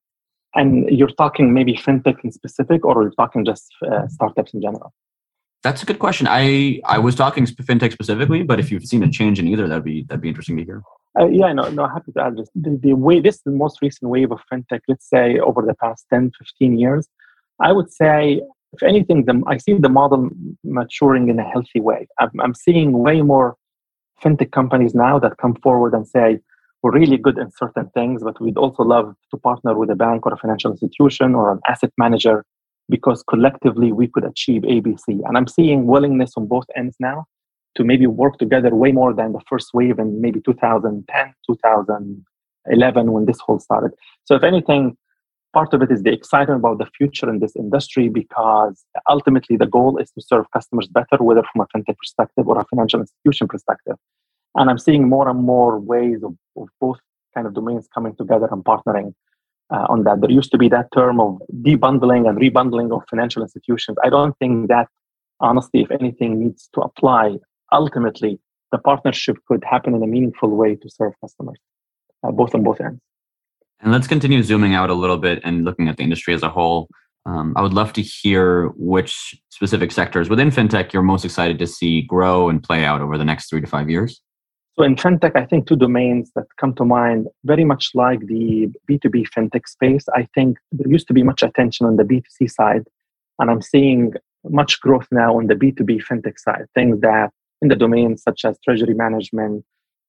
And 0.55 0.87
you're 0.91 1.09
talking 1.09 1.55
maybe 1.55 1.73
fintech 1.73 2.23
in 2.23 2.31
specific, 2.31 2.85
or 2.85 3.03
you're 3.03 3.13
talking 3.13 3.43
just 3.43 3.73
uh, 3.91 4.07
startups 4.09 4.53
in 4.53 4.61
general? 4.61 4.93
That's 5.63 5.83
a 5.83 5.87
good 5.87 5.99
question. 5.99 6.27
I 6.29 6.83
I 6.85 6.99
was 6.99 7.15
talking 7.15 7.47
fintech 7.47 7.93
specifically, 7.93 8.43
but 8.43 8.61
if 8.61 8.71
you've 8.71 8.85
seen 8.85 9.03
a 9.03 9.11
change 9.11 9.39
in 9.39 9.49
either, 9.49 9.67
that'd 9.67 9.83
be 9.83 10.05
that'd 10.07 10.21
be 10.21 10.29
interesting 10.29 10.59
to 10.59 10.65
hear. 10.65 10.83
Uh, 11.19 11.27
yeah, 11.27 11.53
no, 11.53 11.69
no, 11.71 11.87
happy 11.87 12.13
to 12.13 12.23
add 12.23 12.37
this. 12.37 12.49
The, 12.55 12.79
the 12.83 12.95
way 12.95 13.21
this 13.21 13.37
is 13.37 13.43
the 13.43 13.53
most 13.53 13.81
recent 13.81 14.11
wave 14.11 14.33
of 14.33 14.41
fintech, 14.53 14.81
let's 14.89 15.09
say 15.09 15.39
over 15.39 15.63
the 15.63 15.75
past 15.75 16.07
10, 16.13 16.33
15 16.39 16.79
years, 16.79 17.09
I 17.61 17.73
would 17.73 17.93
say 17.93 18.43
if 18.73 18.83
anything, 18.83 19.25
the, 19.25 19.41
I 19.47 19.59
see 19.59 19.75
the 19.75 19.89
model 19.89 20.31
maturing 20.65 21.29
in 21.29 21.39
a 21.39 21.49
healthy 21.49 21.81
way. 21.81 22.09
I'm, 22.19 22.31
I'm 22.41 22.55
seeing 22.55 22.93
way 22.93 23.23
more 23.23 23.57
fintech 24.23 24.51
companies 24.51 24.95
now 24.95 25.19
that 25.21 25.37
come 25.39 25.55
forward 25.63 25.95
and 25.95 26.07
say, 26.07 26.41
we're 26.83 26.93
really 26.93 27.17
good 27.17 27.39
in 27.39 27.51
certain 27.53 27.89
things, 27.91 28.23
but 28.23 28.41
we'd 28.41 28.59
also 28.59 28.83
love 28.83 29.15
to 29.31 29.37
partner 29.39 29.75
with 29.75 29.91
a 29.91 29.95
bank 29.95 30.27
or 30.27 30.35
a 30.35 30.37
financial 30.37 30.73
institution 30.73 31.35
or 31.35 31.53
an 31.53 31.61
asset 31.69 31.93
manager 31.97 32.45
because 32.91 33.23
collectively 33.23 33.93
we 33.93 34.09
could 34.09 34.25
achieve 34.25 34.63
ABC. 34.63 35.21
And 35.25 35.37
I'm 35.39 35.47
seeing 35.47 35.87
willingness 35.87 36.33
on 36.37 36.47
both 36.47 36.67
ends 36.77 36.97
now 37.01 37.25
to 37.77 37.85
maybe 37.85 38.07
work 38.07 38.39
together 38.39 38.75
way 38.75 38.93
more 38.93 39.13
than 39.13 39.33
the 39.33 39.41
first 39.49 39.75
wave 39.75 39.99
in 39.99 40.21
maybe 40.21 40.41
2010, 40.41 41.35
2011 41.47 43.13
when 43.13 43.27
this 43.27 43.39
whole 43.41 43.59
started. 43.59 43.93
So 44.25 44.35
if 44.35 44.43
anything, 44.43 44.97
part 45.53 45.73
of 45.73 45.83
it 45.83 45.91
is 45.91 46.03
the 46.03 46.13
excitement 46.13 46.61
about 46.61 46.79
the 46.79 46.87
future 46.99 47.29
in 47.31 47.39
this 47.39 47.55
industry 47.57 48.09
because 48.09 48.85
ultimately 49.09 49.57
the 49.57 49.67
goal 49.67 49.99
is 49.99 50.11
to 50.13 50.21
serve 50.21 50.45
customers 50.53 50.89
better, 50.89 51.17
whether 51.21 51.43
from 51.53 51.63
a 51.63 51.79
fintech 51.79 51.97
perspective 51.97 52.47
or 52.47 52.59
a 52.59 52.65
financial 52.67 53.01
institution 53.01 53.49
perspective. 53.49 53.97
And 54.57 54.71
I'm 54.71 54.79
seeing 54.79 55.09
more 55.09 55.29
and 55.29 55.41
more 55.41 55.79
ways 55.79 56.23
of, 56.23 56.35
of 56.57 56.69
both 56.81 56.99
kind 57.35 57.47
of 57.47 57.55
domains 57.55 57.89
coming 57.93 58.15
together 58.17 58.49
and 58.51 58.65
partnering 58.65 59.15
uh, 59.71 59.87
on 59.89 60.05
that. 60.05 60.21
There 60.21 60.31
used 60.31 60.53
to 60.53 60.59
be 60.59 60.69
that 60.69 60.89
term 60.93 61.21
of 61.21 61.41
debundling 61.63 62.29
and 62.29 62.39
rebundling 62.39 62.95
of 62.95 63.03
financial 63.09 63.43
institutions. 63.43 63.97
I 64.05 64.11
don't 64.11 64.37
think 64.39 64.69
that, 64.69 64.89
honestly, 65.41 65.83
if 65.83 65.91
anything, 65.91 66.39
needs 66.41 66.69
to 66.75 66.81
apply. 66.81 67.37
Ultimately, 67.75 68.39
the 68.71 68.79
partnership 68.79 69.37
could 69.49 69.63
happen 69.65 69.95
in 69.95 70.03
a 70.03 70.07
meaningful 70.07 70.51
way 70.51 70.77
to 70.77 70.89
serve 70.89 71.13
customers, 71.21 71.59
uh, 72.23 72.31
both 72.31 72.55
on 72.55 72.63
both 72.63 72.81
ends. 72.81 73.01
And 73.81 73.93
let's 73.93 74.07
continue 74.07 74.43
zooming 74.43 74.75
out 74.75 74.91
a 74.91 74.95
little 74.95 75.19
bit 75.19 75.41
and 75.45 75.65
looking 75.65 75.89
at 75.89 75.97
the 75.97 76.05
industry 76.05 76.35
as 76.35 76.43
a 76.43 76.49
whole. 76.49 76.89
Um, 77.27 77.53
I 77.57 77.63
would 77.63 77.75
love 77.75 77.93
to 77.95 78.03
hear 78.03 78.69
which 78.77 79.35
specific 79.51 79.91
sectors 79.91 80.29
within 80.29 80.51
fintech 80.51 80.93
you're 80.93 81.03
most 81.03 81.25
excited 81.25 81.59
to 81.59 81.67
see 81.67 82.03
grow 82.03 82.49
and 82.49 82.63
play 82.63 82.85
out 82.85 83.01
over 83.01 83.19
the 83.19 83.25
next 83.25 83.51
three 83.51 83.61
to 83.61 83.67
five 83.67 83.91
years. 83.91 84.21
So 84.77 84.85
in 84.85 84.97
fintech, 84.97 85.37
I 85.37 85.47
think 85.47 85.67
two 85.67 85.77
domains 85.77 86.33
that 86.35 86.47
come 86.61 86.75
to 86.75 86.85
mind, 86.85 87.29
very 87.45 87.65
much 87.65 87.91
like 87.95 88.21
the 88.27 88.69
B2B 88.89 89.29
fintech 89.37 89.67
space. 89.69 90.05
I 90.15 90.29
think 90.35 90.59
there 90.73 90.91
used 90.91 91.07
to 91.09 91.15
be 91.15 91.23
much 91.23 91.43
attention 91.43 91.87
on 91.87 91.97
the 91.97 92.03
B2C 92.03 92.51
side, 92.51 92.85
and 93.39 93.51
I'm 93.51 93.63
seeing 93.63 94.15
much 94.45 94.81
growth 94.81 95.07
now 95.11 95.39
on 95.39 95.47
the 95.47 95.55
B2B 95.55 96.03
fintech 96.05 96.39
side, 96.39 96.67
things 96.75 97.01
that 97.01 97.31
in 97.63 97.69
the 97.69 97.77
domains 97.77 98.23
such 98.23 98.45
as 98.45 98.59
treasury 98.65 98.95
management, 98.95 99.65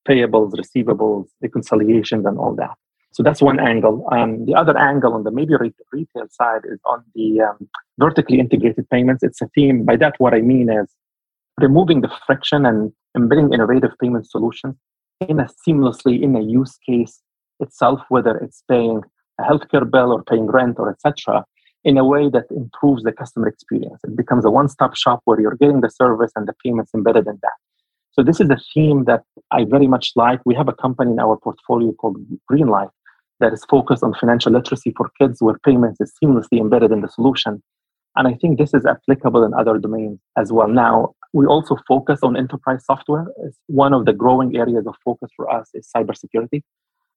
payables, 0.08 0.54
receivables, 0.54 1.28
reconciliations, 1.42 2.26
and 2.26 2.38
all 2.38 2.56
that. 2.56 2.76
So 3.12 3.24
that's 3.24 3.42
one 3.42 3.60
angle. 3.60 4.06
Um, 4.12 4.46
the 4.46 4.56
other 4.56 4.78
angle 4.78 5.14
on 5.14 5.24
the 5.24 5.32
maybe 5.32 5.54
retail 5.92 6.28
side 6.30 6.64
is 6.66 6.80
on 6.86 7.04
the 7.16 7.42
um, 7.42 7.70
vertically 7.98 8.40
integrated 8.40 8.90
payments. 8.90 9.24
It's 9.24 9.42
a 9.42 9.48
theme. 9.56 9.86
By 9.86 9.96
that, 9.98 10.16
what 10.18 10.34
I 10.34 10.42
mean 10.42 10.70
is 10.70 10.94
removing 11.58 12.02
the 12.02 12.12
friction 12.28 12.66
and 12.66 12.92
embedding 13.16 13.54
innovative 13.54 13.92
payment 14.02 14.30
solutions 14.30 14.76
in 15.22 15.40
a 15.40 15.48
seamlessly 15.66 16.22
in 16.22 16.36
a 16.36 16.42
use 16.42 16.78
case 16.86 17.22
itself, 17.62 18.02
whether 18.10 18.36
it's 18.38 18.64
paying 18.70 19.02
a 19.40 19.44
healthcare 19.44 19.90
bill 19.90 20.12
or 20.12 20.22
paying 20.24 20.48
rent 20.48 20.78
or 20.78 20.90
etc., 20.90 21.46
in 21.86 21.98
a 21.98 22.04
way 22.04 22.30
that 22.30 22.46
improves 22.50 23.04
the 23.04 23.12
customer 23.12 23.48
experience. 23.48 24.02
It 24.04 24.18
becomes 24.18 24.44
a 24.44 24.50
one-stop 24.50 24.96
shop 24.98 25.22
where 25.26 25.40
you're 25.40 25.56
getting 25.56 25.82
the 25.82 25.90
service 25.90 26.32
and 26.36 26.48
the 26.48 26.54
payments 26.66 26.92
embedded 26.96 27.28
in 27.28 27.38
that. 27.44 27.58
So 28.12 28.24
this 28.24 28.40
is 28.42 28.50
a 28.50 28.58
theme 28.74 29.06
that 29.06 29.24
I 29.52 29.66
very 29.66 29.88
much 29.88 30.12
like. 30.16 30.40
We 30.46 30.56
have 30.56 30.68
a 30.68 30.74
company 30.74 31.12
in 31.12 31.20
our 31.20 31.38
portfolio 31.38 31.94
called 31.94 32.18
Greenlight 32.52 32.90
that 33.40 33.54
is 33.54 33.64
focused 33.66 34.04
on 34.04 34.16
financial 34.16 34.52
literacy 34.52 34.94
for 34.98 35.12
kids 35.20 35.42
where 35.42 35.60
payments 35.64 36.02
is 36.02 36.12
seamlessly 36.22 36.60
embedded 36.60 36.92
in 36.92 37.02
the 37.02 37.10
solution. 37.10 37.62
And 38.16 38.28
I 38.28 38.34
think 38.34 38.58
this 38.58 38.74
is 38.74 38.86
applicable 38.86 39.44
in 39.44 39.54
other 39.54 39.78
domains 39.78 40.20
as 40.38 40.52
well. 40.52 40.70
Now, 40.70 41.14
we 41.34 41.46
also 41.46 41.78
focus 41.88 42.22
on 42.24 42.38
enterprise 42.38 42.86
software. 42.86 43.28
It's 43.44 43.60
one 43.68 43.94
of 43.94 44.06
the 44.06 44.14
growing 44.14 44.56
areas 44.56 44.88
of 44.88 44.96
focus 45.04 45.30
for 45.36 45.52
us 45.54 45.70
is 45.74 45.88
cybersecurity. 45.96 46.64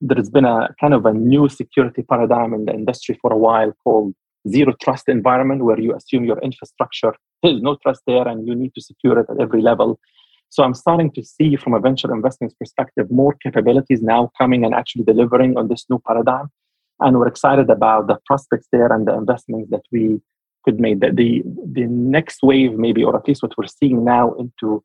There's 0.01 0.29
been 0.29 0.45
a 0.45 0.75
kind 0.81 0.93
of 0.93 1.07
a 1.07 1.15
new 1.15 1.49
security 1.49 2.03
paradigm 2.03 2.53
in 2.53 2.65
the 2.65 2.75
industry 2.75 3.17
for 3.23 3.33
a 3.33 3.39
while 3.39 3.73
called 3.85 4.15
zero 4.49 4.75
trust 4.83 5.09
environment, 5.09 5.65
where 5.65 5.81
you 5.81 5.95
assume 5.95 6.25
your 6.25 6.39
infrastructure, 6.41 7.15
there's 7.43 7.63
no 7.63 7.77
trust 7.83 8.03
there, 8.07 8.27
and 8.27 8.47
you 8.47 8.55
need 8.55 8.75
to 8.75 8.81
secure 8.81 9.19
it 9.19 9.27
at 9.31 9.41
every 9.41 9.63
level. 9.63 9.99
So 10.51 10.63
I'm 10.63 10.75
starting 10.75 11.11
to 11.13 11.23
see 11.23 11.57
from 11.57 11.75
a 11.75 11.81
venture 11.81 12.13
investing 12.13 12.51
perspective 12.59 13.11
more 13.11 13.35
capabilities 13.43 14.01
now 14.01 14.31
coming 14.39 14.65
and 14.65 14.75
actually 14.75 15.05
delivering 15.05 15.59
on 15.59 15.69
this 15.69 15.85
new 15.91 16.01
paradigm. 16.07 16.49
And 17.01 17.19
we're 17.19 17.29
excited 17.29 17.71
about 17.71 18.07
the 18.09 18.19
prospects 18.27 18.67
there 18.73 18.91
and 18.93 19.07
the 19.07 19.15
investments 19.15 19.71
that 19.71 19.83
we 19.93 20.21
could 20.65 20.81
make. 20.81 21.01
The, 21.01 21.13
the, 21.13 21.43
the 21.73 21.87
next 21.87 22.43
wave, 22.43 22.73
maybe, 22.73 23.05
or 23.05 23.15
at 23.17 23.29
least 23.29 23.43
what 23.43 23.57
we're 23.59 23.67
seeing 23.67 24.05
now 24.05 24.33
into 24.35 24.83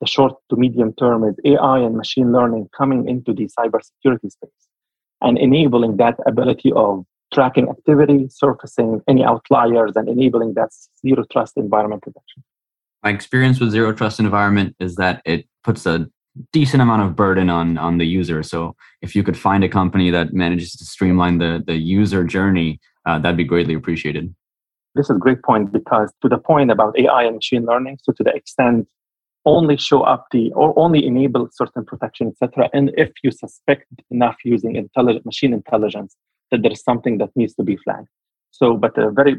the 0.00 0.06
short 0.06 0.34
to 0.50 0.56
medium 0.56 0.92
term 0.94 1.24
is 1.24 1.34
AI 1.44 1.78
and 1.78 1.96
machine 1.96 2.32
learning 2.32 2.68
coming 2.76 3.08
into 3.08 3.32
the 3.32 3.48
cybersecurity 3.58 4.30
space 4.30 4.50
and 5.22 5.38
enabling 5.38 5.96
that 5.96 6.18
ability 6.26 6.70
of 6.72 7.04
tracking 7.36 7.68
activity, 7.76 8.18
surfacing 8.42 8.90
any 9.12 9.22
outliers, 9.32 9.92
and 9.94 10.08
enabling 10.08 10.54
that 10.54 10.70
zero 11.04 11.22
trust 11.32 11.54
environment 11.64 12.02
protection 12.02 12.42
my 13.06 13.12
experience 13.12 13.60
with 13.60 13.70
zero 13.70 13.92
trust 13.92 14.18
environment 14.18 14.74
is 14.80 14.96
that 14.96 15.22
it 15.24 15.46
puts 15.62 15.86
a 15.86 16.08
decent 16.52 16.82
amount 16.82 17.02
of 17.02 17.14
burden 17.14 17.48
on 17.48 17.78
on 17.78 17.98
the 17.98 18.04
user. 18.20 18.42
So 18.42 18.74
if 19.00 19.14
you 19.14 19.22
could 19.22 19.38
find 19.38 19.62
a 19.62 19.68
company 19.68 20.10
that 20.10 20.32
manages 20.32 20.72
to 20.78 20.84
streamline 20.84 21.38
the 21.38 21.62
the 21.64 21.76
user 21.76 22.24
journey, 22.24 22.80
uh, 23.06 23.18
that'd 23.20 23.36
be 23.36 23.44
greatly 23.44 23.74
appreciated. 23.74 24.34
This 24.96 25.06
is 25.08 25.16
a 25.16 25.20
great 25.26 25.42
point 25.42 25.72
because 25.72 26.12
to 26.22 26.28
the 26.28 26.38
point 26.50 26.72
about 26.72 26.98
AI 26.98 27.22
and 27.28 27.36
machine 27.36 27.64
learning, 27.64 27.98
so 28.02 28.12
to 28.18 28.24
the 28.24 28.34
extent 28.40 28.88
only 29.44 29.76
show 29.76 30.00
up 30.02 30.22
the 30.32 30.52
or 30.54 30.76
only 30.76 31.06
enable 31.06 31.48
certain 31.52 31.84
protection, 31.84 32.24
etc. 32.32 32.68
And 32.72 32.90
if 33.04 33.10
you 33.22 33.30
suspect 33.30 33.86
enough 34.10 34.36
using 34.44 34.74
intelligent 34.74 35.24
machine 35.24 35.52
intelligence 35.60 36.16
that 36.50 36.62
there 36.62 36.72
is 36.72 36.82
something 36.82 37.18
that 37.18 37.30
needs 37.36 37.54
to 37.54 37.62
be 37.62 37.76
flagged. 37.76 38.08
So, 38.50 38.76
but 38.76 38.96
uh, 38.98 39.10
very, 39.10 39.36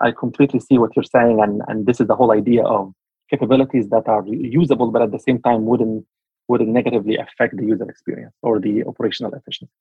I 0.00 0.12
completely 0.12 0.60
see 0.60 0.78
what 0.78 0.94
you're 0.94 1.04
saying, 1.16 1.40
and 1.40 1.62
and 1.68 1.86
this 1.86 2.00
is 2.00 2.06
the 2.06 2.14
whole 2.14 2.32
idea 2.32 2.62
of 2.64 2.92
capabilities 3.30 3.88
that 3.88 4.06
are 4.06 4.24
usable, 4.26 4.90
but 4.90 5.02
at 5.02 5.10
the 5.10 5.18
same 5.18 5.40
time 5.42 5.66
wouldn't 5.66 6.04
wouldn't 6.48 6.70
negatively 6.70 7.16
affect 7.16 7.56
the 7.56 7.64
user 7.64 7.88
experience 7.90 8.34
or 8.42 8.60
the 8.60 8.84
operational 8.84 9.32
efficiency. 9.34 9.72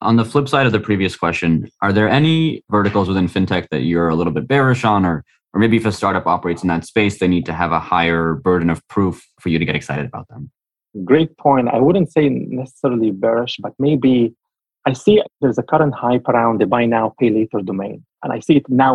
On 0.00 0.16
the 0.16 0.24
flip 0.24 0.48
side 0.48 0.64
of 0.64 0.72
the 0.72 0.80
previous 0.80 1.16
question, 1.16 1.68
are 1.82 1.92
there 1.92 2.08
any 2.08 2.64
verticals 2.70 3.08
within 3.08 3.28
fintech 3.28 3.68
that 3.70 3.80
you're 3.80 4.08
a 4.08 4.14
little 4.14 4.32
bit 4.32 4.48
bearish 4.48 4.84
on, 4.84 5.04
or 5.04 5.24
or 5.52 5.60
maybe 5.60 5.76
if 5.76 5.86
a 5.86 5.92
startup 5.92 6.26
operates 6.26 6.62
in 6.62 6.68
that 6.68 6.84
space, 6.84 7.18
they 7.18 7.28
need 7.28 7.46
to 7.46 7.52
have 7.52 7.72
a 7.72 7.80
higher 7.80 8.34
burden 8.34 8.70
of 8.70 8.86
proof 8.88 9.26
for 9.40 9.48
you 9.48 9.58
to 9.58 9.64
get 9.64 9.74
excited 9.74 10.06
about 10.06 10.28
them? 10.28 10.50
Great 11.04 11.36
point. 11.36 11.68
I 11.68 11.78
wouldn't 11.78 12.12
say 12.12 12.28
necessarily 12.28 13.10
bearish, 13.10 13.56
but 13.60 13.72
maybe 13.78 14.34
I 14.88 14.94
see 14.94 15.20
there's 15.42 15.58
a 15.58 15.62
current 15.62 15.94
hype 15.94 16.26
around 16.28 16.62
the 16.62 16.66
buy 16.66 16.86
now, 16.86 17.14
pay 17.20 17.28
later 17.28 17.60
domain. 17.60 18.02
And 18.22 18.32
I 18.32 18.40
see 18.40 18.56
it 18.56 18.66
now 18.70 18.92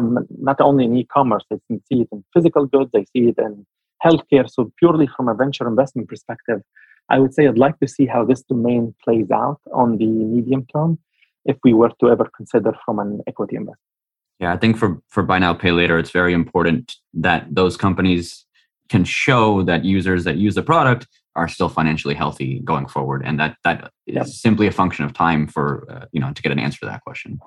not 0.50 0.60
only 0.60 0.86
in 0.86 0.98
e 0.98 1.04
commerce, 1.18 1.46
I 1.54 1.58
see 1.70 2.00
it 2.04 2.08
in 2.12 2.24
physical 2.34 2.66
goods, 2.66 2.90
I 2.96 3.04
see 3.14 3.26
it 3.32 3.38
in 3.38 3.64
healthcare. 4.04 4.50
So, 4.50 4.72
purely 4.80 5.08
from 5.16 5.28
a 5.30 5.36
venture 5.36 5.68
investment 5.68 6.10
perspective, 6.10 6.62
I 7.10 7.20
would 7.20 7.34
say 7.36 7.48
I'd 7.48 7.60
like 7.68 7.78
to 7.80 7.88
see 7.88 8.08
how 8.08 8.26
this 8.26 8.42
domain 8.42 8.96
plays 9.04 9.30
out 9.30 9.60
on 9.72 9.98
the 10.00 10.08
medium 10.36 10.66
term 10.74 10.98
if 11.46 11.58
we 11.64 11.74
were 11.76 11.92
to 12.00 12.10
ever 12.10 12.28
consider 12.36 12.74
from 12.84 12.98
an 12.98 13.22
equity 13.28 13.56
investment. 13.56 13.92
Yeah, 14.40 14.52
I 14.52 14.58
think 14.58 14.78
for, 14.78 15.00
for 15.10 15.22
buy 15.22 15.38
now, 15.38 15.54
pay 15.54 15.72
later, 15.72 16.00
it's 16.00 16.10
very 16.22 16.34
important 16.34 16.96
that 17.14 17.46
those 17.52 17.78
companies 17.78 18.46
can 18.90 19.04
show 19.04 19.62
that 19.70 19.86
users 19.86 20.24
that 20.24 20.38
use 20.38 20.56
the 20.56 20.64
product 20.64 21.08
are 21.36 21.48
still 21.48 21.69
financially 21.69 22.13
healthy 22.13 22.60
going 22.60 22.88
forward. 22.88 23.24
And 23.26 23.39
that 23.39 23.58
that 23.63 23.91
is 24.08 24.15
yep. 24.15 24.28
simply 24.28 24.67
a 24.67 24.72
function 24.72 25.06
of 25.06 25.13
time 25.13 25.48
for 25.48 25.88
uh, 25.89 26.06
you 26.12 26.19
know 26.19 26.32
to 26.32 26.41
get 26.41 26.52
an 26.52 26.60
answer 26.60 26.80
to 26.82 26.86
that 26.86 27.04
question. 27.04 27.39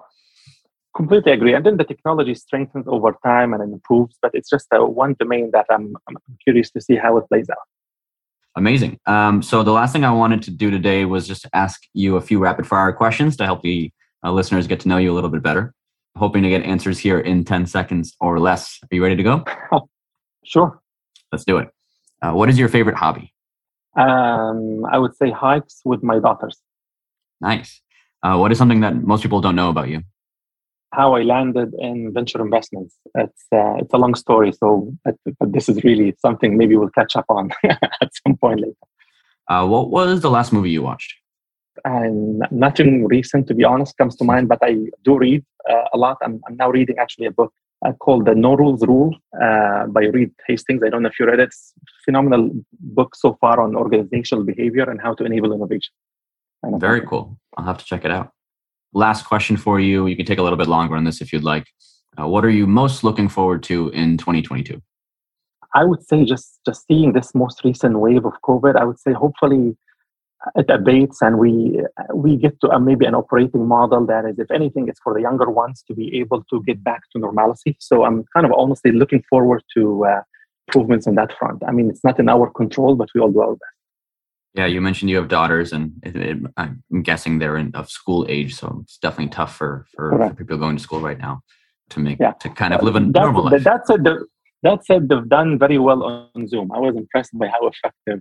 Completely 0.95 1.33
agree. 1.33 1.55
And 1.55 1.65
then 1.65 1.77
the 1.77 1.85
technology 1.85 2.35
strengthens 2.35 2.87
over 2.89 3.15
time 3.25 3.53
and 3.53 3.63
improves 3.63 4.17
but 4.21 4.31
it's 4.35 4.49
just 4.49 4.67
one 4.71 5.15
domain 5.19 5.51
that 5.53 5.67
i'm, 5.71 5.95
I'm 6.09 6.17
curious 6.43 6.71
to 6.71 6.81
see 6.81 6.97
how 6.97 7.17
it 7.19 7.29
plays 7.29 7.49
out. 7.51 7.67
Amazing. 8.57 8.99
Um, 9.05 9.43
so 9.43 9.63
the 9.63 9.73
last 9.73 9.93
thing 9.93 10.05
i 10.05 10.13
wanted 10.13 10.43
to 10.43 10.51
do 10.51 10.71
today 10.71 11.05
was 11.05 11.29
just 11.29 11.47
ask 11.53 11.83
you 11.93 12.17
a 12.17 12.21
few 12.21 12.39
rapid 12.39 12.67
fire 12.67 12.93
questions 12.93 13.37
to 13.37 13.45
help 13.45 13.63
the 13.63 13.91
uh, 14.25 14.33
listeners 14.33 14.67
get 14.67 14.81
to 14.81 14.89
know 14.89 14.97
you 14.97 15.13
a 15.13 15.15
little 15.15 15.31
bit 15.31 15.43
better. 15.43 15.75
Hoping 16.17 16.43
to 16.43 16.49
get 16.49 16.63
answers 16.63 16.99
here 16.99 17.21
in 17.21 17.45
10 17.45 17.67
seconds 17.67 18.17
or 18.21 18.41
less. 18.41 18.79
Are 18.83 18.95
you 18.95 19.03
ready 19.03 19.17
to 19.17 19.23
go? 19.23 19.45
Sure. 20.47 20.81
Let's 21.33 21.45
do 21.45 21.59
it. 21.59 21.69
Uh, 22.23 22.31
what 22.33 22.49
is 22.49 22.57
your 22.57 22.69
favorite 22.69 22.95
hobby 22.95 23.35
um, 23.97 24.85
I 24.91 24.99
would 24.99 25.17
say 25.17 25.31
hikes 25.31 25.81
with 25.85 26.03
my 26.03 26.19
daughters. 26.19 26.61
Nice. 27.41 27.81
Uh, 28.23 28.37
what 28.37 28.53
is 28.53 28.59
something 28.59 28.81
that 28.81 29.03
most 29.03 29.23
people 29.23 29.41
don't 29.41 29.57
know 29.57 29.71
about 29.71 29.89
you? 29.89 30.03
How 30.93 31.15
I 31.15 31.23
landed 31.23 31.75
in 31.79 32.13
venture 32.13 32.41
investments. 32.41 32.97
It's 33.15 33.45
uh, 33.53 33.75
it's 33.77 33.93
a 33.93 33.99
long 33.99 34.15
story, 34.15 34.53
so 34.53 34.93
but, 35.05 35.17
but, 35.39 35.53
this 35.53 35.69
is 35.69 35.83
really 35.85 36.15
something 36.21 36.57
maybe 36.57 36.77
we'll 36.77 36.91
catch 36.91 37.17
up 37.17 37.27
on 37.29 37.51
at 37.65 38.11
some 38.25 38.37
point 38.37 38.61
later. 38.61 38.75
Uh, 39.49 39.67
what 39.67 39.91
was 39.91 40.21
the 40.21 40.31
last 40.31 40.53
movie 40.53 40.71
you 40.71 40.83
watched? 40.83 41.13
And 41.85 42.43
nothing 42.51 43.07
recent, 43.07 43.47
to 43.49 43.55
be 43.55 43.65
honest, 43.65 43.97
comes 43.99 44.17
to 44.17 44.25
mind. 44.25 44.49
But 44.49 44.59
I 44.63 44.77
do 45.05 45.19
read 45.19 45.45
uh, 45.69 45.85
a 45.93 45.99
lot. 45.99 46.17
I'm, 46.23 46.41
I'm 46.49 46.57
now 46.57 46.71
reading 46.71 46.97
actually 46.99 47.27
a 47.27 47.31
book 47.31 47.53
uh, 47.85 47.93
called 47.93 48.27
The 48.27 48.35
No 48.35 48.55
Rules 48.55 48.87
Rule 48.87 49.15
uh, 49.43 49.87
by 49.87 50.05
Reed 50.05 50.33
Hastings. 50.47 50.83
I 50.85 50.89
don't 50.89 51.03
know 51.03 51.09
if 51.09 51.19
you 51.19 51.27
read 51.27 51.41
it. 51.41 51.49
It's 51.49 51.73
phenomenal 52.05 52.51
book 52.81 53.15
so 53.15 53.37
far 53.41 53.61
on 53.61 53.75
organizational 53.75 54.45
behavior 54.45 54.89
and 54.89 55.01
how 55.01 55.15
to 55.15 55.25
enable 55.25 55.53
innovation. 55.53 55.93
Very 56.79 57.07
cool. 57.07 57.39
I'll 57.57 57.65
have 57.65 57.79
to 57.79 57.85
check 57.85 58.05
it 58.05 58.11
out. 58.11 58.33
Last 58.93 59.27
question 59.27 59.57
for 59.57 59.79
you. 59.79 60.07
You 60.07 60.17
can 60.17 60.27
take 60.27 60.39
a 60.39 60.43
little 60.43 60.59
bit 60.59 60.69
longer 60.69 60.97
on 60.97 61.05
this 61.05 61.21
if 61.21 61.33
you'd 61.33 61.45
like. 61.45 61.67
Uh, 62.19 62.27
what 62.27 62.45
are 62.45 62.51
you 62.51 62.67
most 62.67 63.05
looking 63.05 63.29
forward 63.29 63.63
to 63.65 63.91
in 63.91 64.17
2022? 64.17 64.81
I 65.75 65.85
would 65.85 66.03
say 66.03 66.25
just 66.25 66.61
just 66.65 66.87
seeing 66.87 67.13
this 67.13 67.35
most 67.35 67.63
recent 67.63 67.99
wave 67.99 68.25
of 68.25 68.33
COVID. 68.43 68.77
I 68.77 68.85
would 68.85 68.99
say 68.99 69.13
hopefully 69.13 69.77
it 70.55 70.67
abates 70.71 71.21
and 71.21 71.39
we 71.39 71.81
we 72.15 72.37
get 72.37 72.61
to 72.61 72.69
a, 72.69 72.79
maybe 72.79 73.05
an 73.05 73.15
operating 73.15 73.67
model 73.67 74.07
that 74.07 74.25
is 74.25 74.39
if 74.39 74.51
anything 74.51 74.89
it's 74.89 75.01
for 75.01 75.13
the 75.15 75.21
younger 75.21 75.51
ones 75.51 75.83
to 75.87 75.95
be 75.95 76.19
able 76.19 76.45
to 76.45 76.63
get 76.65 76.83
back 76.83 77.03
to 77.13 77.19
normalcy. 77.19 77.77
So 77.81 78.05
i'm 78.05 78.25
kind 78.35 78.47
of 78.47 78.53
honestly 78.57 78.93
looking 78.93 79.23
forward 79.29 79.63
to 79.75 80.05
uh, 80.05 80.23
improvements 80.69 81.07
on 81.07 81.15
that 81.17 81.37
front. 81.39 81.63
I 81.67 81.73
mean 81.73 81.91
it's 81.91 82.05
not 82.05 82.19
in 82.21 82.29
our 82.29 82.51
control 82.51 82.95
but 82.97 83.09
we 83.15 83.21
all 83.21 83.31
do 83.31 83.41
our 83.41 83.53
best. 83.53 83.77
Yeah 84.55 84.67
you 84.67 84.81
mentioned 84.81 85.11
you 85.11 85.17
have 85.17 85.29
daughters 85.29 85.73
and 85.73 85.93
it, 86.03 86.17
it, 86.17 86.39
i'm 86.57 86.83
guessing 87.03 87.39
they're 87.39 87.57
in 87.57 87.75
of 87.75 87.91
school 87.91 88.27
age 88.29 88.55
so 88.55 88.81
it's 88.83 88.99
definitely 88.99 89.31
tough 89.31 89.57
for 89.57 89.87
for, 89.95 90.17
for 90.19 90.35
people 90.35 90.59
going 90.59 90.77
to 90.77 90.83
school 90.83 91.01
right 91.01 91.19
now 91.19 91.43
to 91.91 92.01
make 92.01 92.19
yeah. 92.19 92.33
to 92.41 92.49
kind 92.51 92.73
of 92.75 92.83
live 92.83 92.97
a 92.97 93.01
normal 93.01 93.45
life. 93.45 93.63
that's 93.63 93.91
a, 93.91 93.97
the, 93.97 94.27
that 94.63 94.85
said, 94.85 95.09
they've 95.09 95.29
done 95.29 95.59
very 95.59 95.79
well 95.79 96.03
on 96.35 96.49
Zoom. 96.49 96.73
I 96.73 96.79
was 96.79 96.97
impressed 96.97 97.37
by 97.39 97.49
how 97.49 97.71
effective, 97.71 98.21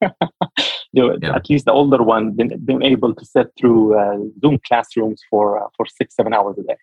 yeah. 0.92 1.34
at 1.34 1.48
least 1.48 1.64
the 1.64 1.72
older 1.72 2.02
one, 2.02 2.32
been, 2.32 2.64
been 2.64 2.82
able 2.82 3.14
to 3.14 3.24
sit 3.24 3.48
through 3.58 3.98
uh, 3.98 4.18
Zoom 4.40 4.58
classrooms 4.66 5.22
for 5.30 5.62
uh, 5.62 5.68
for 5.76 5.86
six, 5.86 6.14
seven 6.14 6.32
hours 6.32 6.56
a 6.58 6.62
day. 6.62 6.76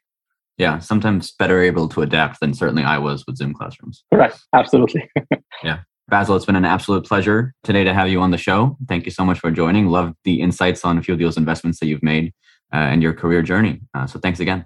Yeah, 0.57 0.79
sometimes 0.79 1.31
better 1.31 1.61
able 1.61 1.87
to 1.89 2.01
adapt 2.01 2.41
than 2.41 2.53
certainly 2.53 2.83
I 2.83 2.97
was 2.97 3.23
with 3.25 3.37
Zoom 3.37 3.53
classrooms. 3.53 4.03
Right, 4.11 4.33
absolutely. 4.53 5.09
yeah. 5.63 5.79
Basil, 6.09 6.35
it's 6.35 6.45
been 6.45 6.55
an 6.55 6.65
absolute 6.65 7.05
pleasure 7.05 7.53
today 7.63 7.83
to 7.83 7.93
have 7.93 8.09
you 8.09 8.19
on 8.19 8.31
the 8.31 8.37
show. 8.37 8.75
Thank 8.87 9.05
you 9.05 9.11
so 9.11 9.23
much 9.23 9.39
for 9.39 9.51
joining. 9.51 9.87
Love 9.87 10.15
the 10.23 10.41
insights 10.41 10.83
on 10.83 10.97
a 10.97 11.03
few 11.03 11.13
of 11.13 11.19
those 11.19 11.37
investments 11.37 11.79
that 11.79 11.85
you've 11.85 12.03
made 12.03 12.33
uh, 12.73 12.77
and 12.77 13.03
your 13.03 13.13
career 13.13 13.43
journey. 13.43 13.79
Uh, 13.93 14.07
so 14.07 14.19
thanks 14.19 14.39
again. 14.39 14.65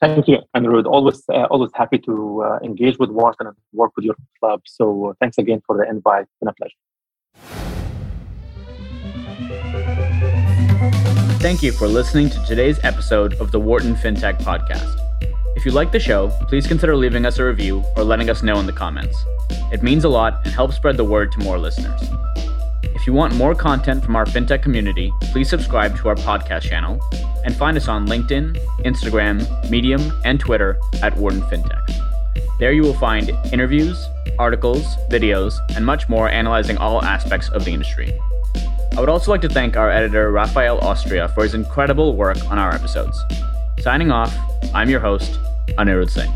Thank 0.00 0.28
you, 0.28 0.38
Anirudh. 0.56 0.86
Always, 0.86 1.22
uh, 1.28 1.46
always 1.50 1.72
happy 1.74 1.98
to 1.98 2.44
uh, 2.44 2.58
engage 2.64 2.98
with 2.98 3.10
Wharton 3.10 3.48
and 3.48 3.56
work 3.72 3.92
with 3.96 4.04
your 4.04 4.14
club. 4.38 4.60
So, 4.64 5.10
uh, 5.10 5.12
thanks 5.20 5.38
again 5.38 5.60
for 5.66 5.76
the 5.76 5.88
invite. 5.90 6.22
It's 6.22 6.36
been 6.40 6.48
a 6.48 6.54
pleasure. 6.54 6.76
Thank 11.38 11.62
you 11.62 11.70
for 11.70 11.86
listening 11.86 12.28
to 12.30 12.44
today's 12.44 12.80
episode 12.82 13.34
of 13.34 13.52
the 13.52 13.60
Wharton 13.60 13.94
FinTech 13.94 14.40
Podcast. 14.40 14.98
If 15.54 15.64
you 15.64 15.70
like 15.70 15.92
the 15.92 16.00
show, 16.00 16.30
please 16.48 16.66
consider 16.66 16.96
leaving 16.96 17.24
us 17.24 17.38
a 17.38 17.44
review 17.44 17.84
or 17.96 18.02
letting 18.02 18.30
us 18.30 18.42
know 18.42 18.58
in 18.58 18.66
the 18.66 18.72
comments. 18.72 19.16
It 19.70 19.84
means 19.84 20.02
a 20.02 20.08
lot 20.08 20.40
and 20.44 20.52
helps 20.52 20.74
spread 20.74 20.96
the 20.96 21.04
word 21.04 21.30
to 21.32 21.38
more 21.38 21.56
listeners. 21.56 22.00
If 22.82 23.06
you 23.06 23.12
want 23.12 23.36
more 23.36 23.54
content 23.54 24.04
from 24.04 24.16
our 24.16 24.24
fintech 24.24 24.60
community, 24.60 25.12
please 25.30 25.48
subscribe 25.48 25.96
to 25.98 26.08
our 26.08 26.16
podcast 26.16 26.62
channel 26.62 27.00
and 27.44 27.54
find 27.54 27.76
us 27.76 27.86
on 27.86 28.08
LinkedIn, 28.08 28.58
Instagram, 28.80 29.70
Medium, 29.70 30.12
and 30.24 30.40
Twitter 30.40 30.80
at 31.00 31.16
Wharton 31.16 31.42
FinTech. 31.42 32.58
There 32.58 32.72
you 32.72 32.82
will 32.82 32.94
find 32.94 33.30
interviews, 33.52 34.04
articles, 34.36 34.96
videos, 35.08 35.54
and 35.76 35.86
much 35.86 36.08
more 36.08 36.28
analyzing 36.28 36.76
all 36.78 37.04
aspects 37.04 37.48
of 37.50 37.64
the 37.64 37.70
industry. 37.72 38.18
I 38.98 39.00
would 39.00 39.08
also 39.08 39.30
like 39.30 39.42
to 39.42 39.48
thank 39.48 39.76
our 39.76 39.92
editor, 39.92 40.32
Rafael 40.32 40.80
Austria, 40.80 41.28
for 41.28 41.44
his 41.44 41.54
incredible 41.54 42.16
work 42.16 42.36
on 42.50 42.58
our 42.58 42.74
episodes. 42.74 43.24
Signing 43.78 44.10
off, 44.10 44.36
I'm 44.74 44.90
your 44.90 44.98
host, 44.98 45.38
Anirudh 45.78 46.10
Singh. 46.10 46.32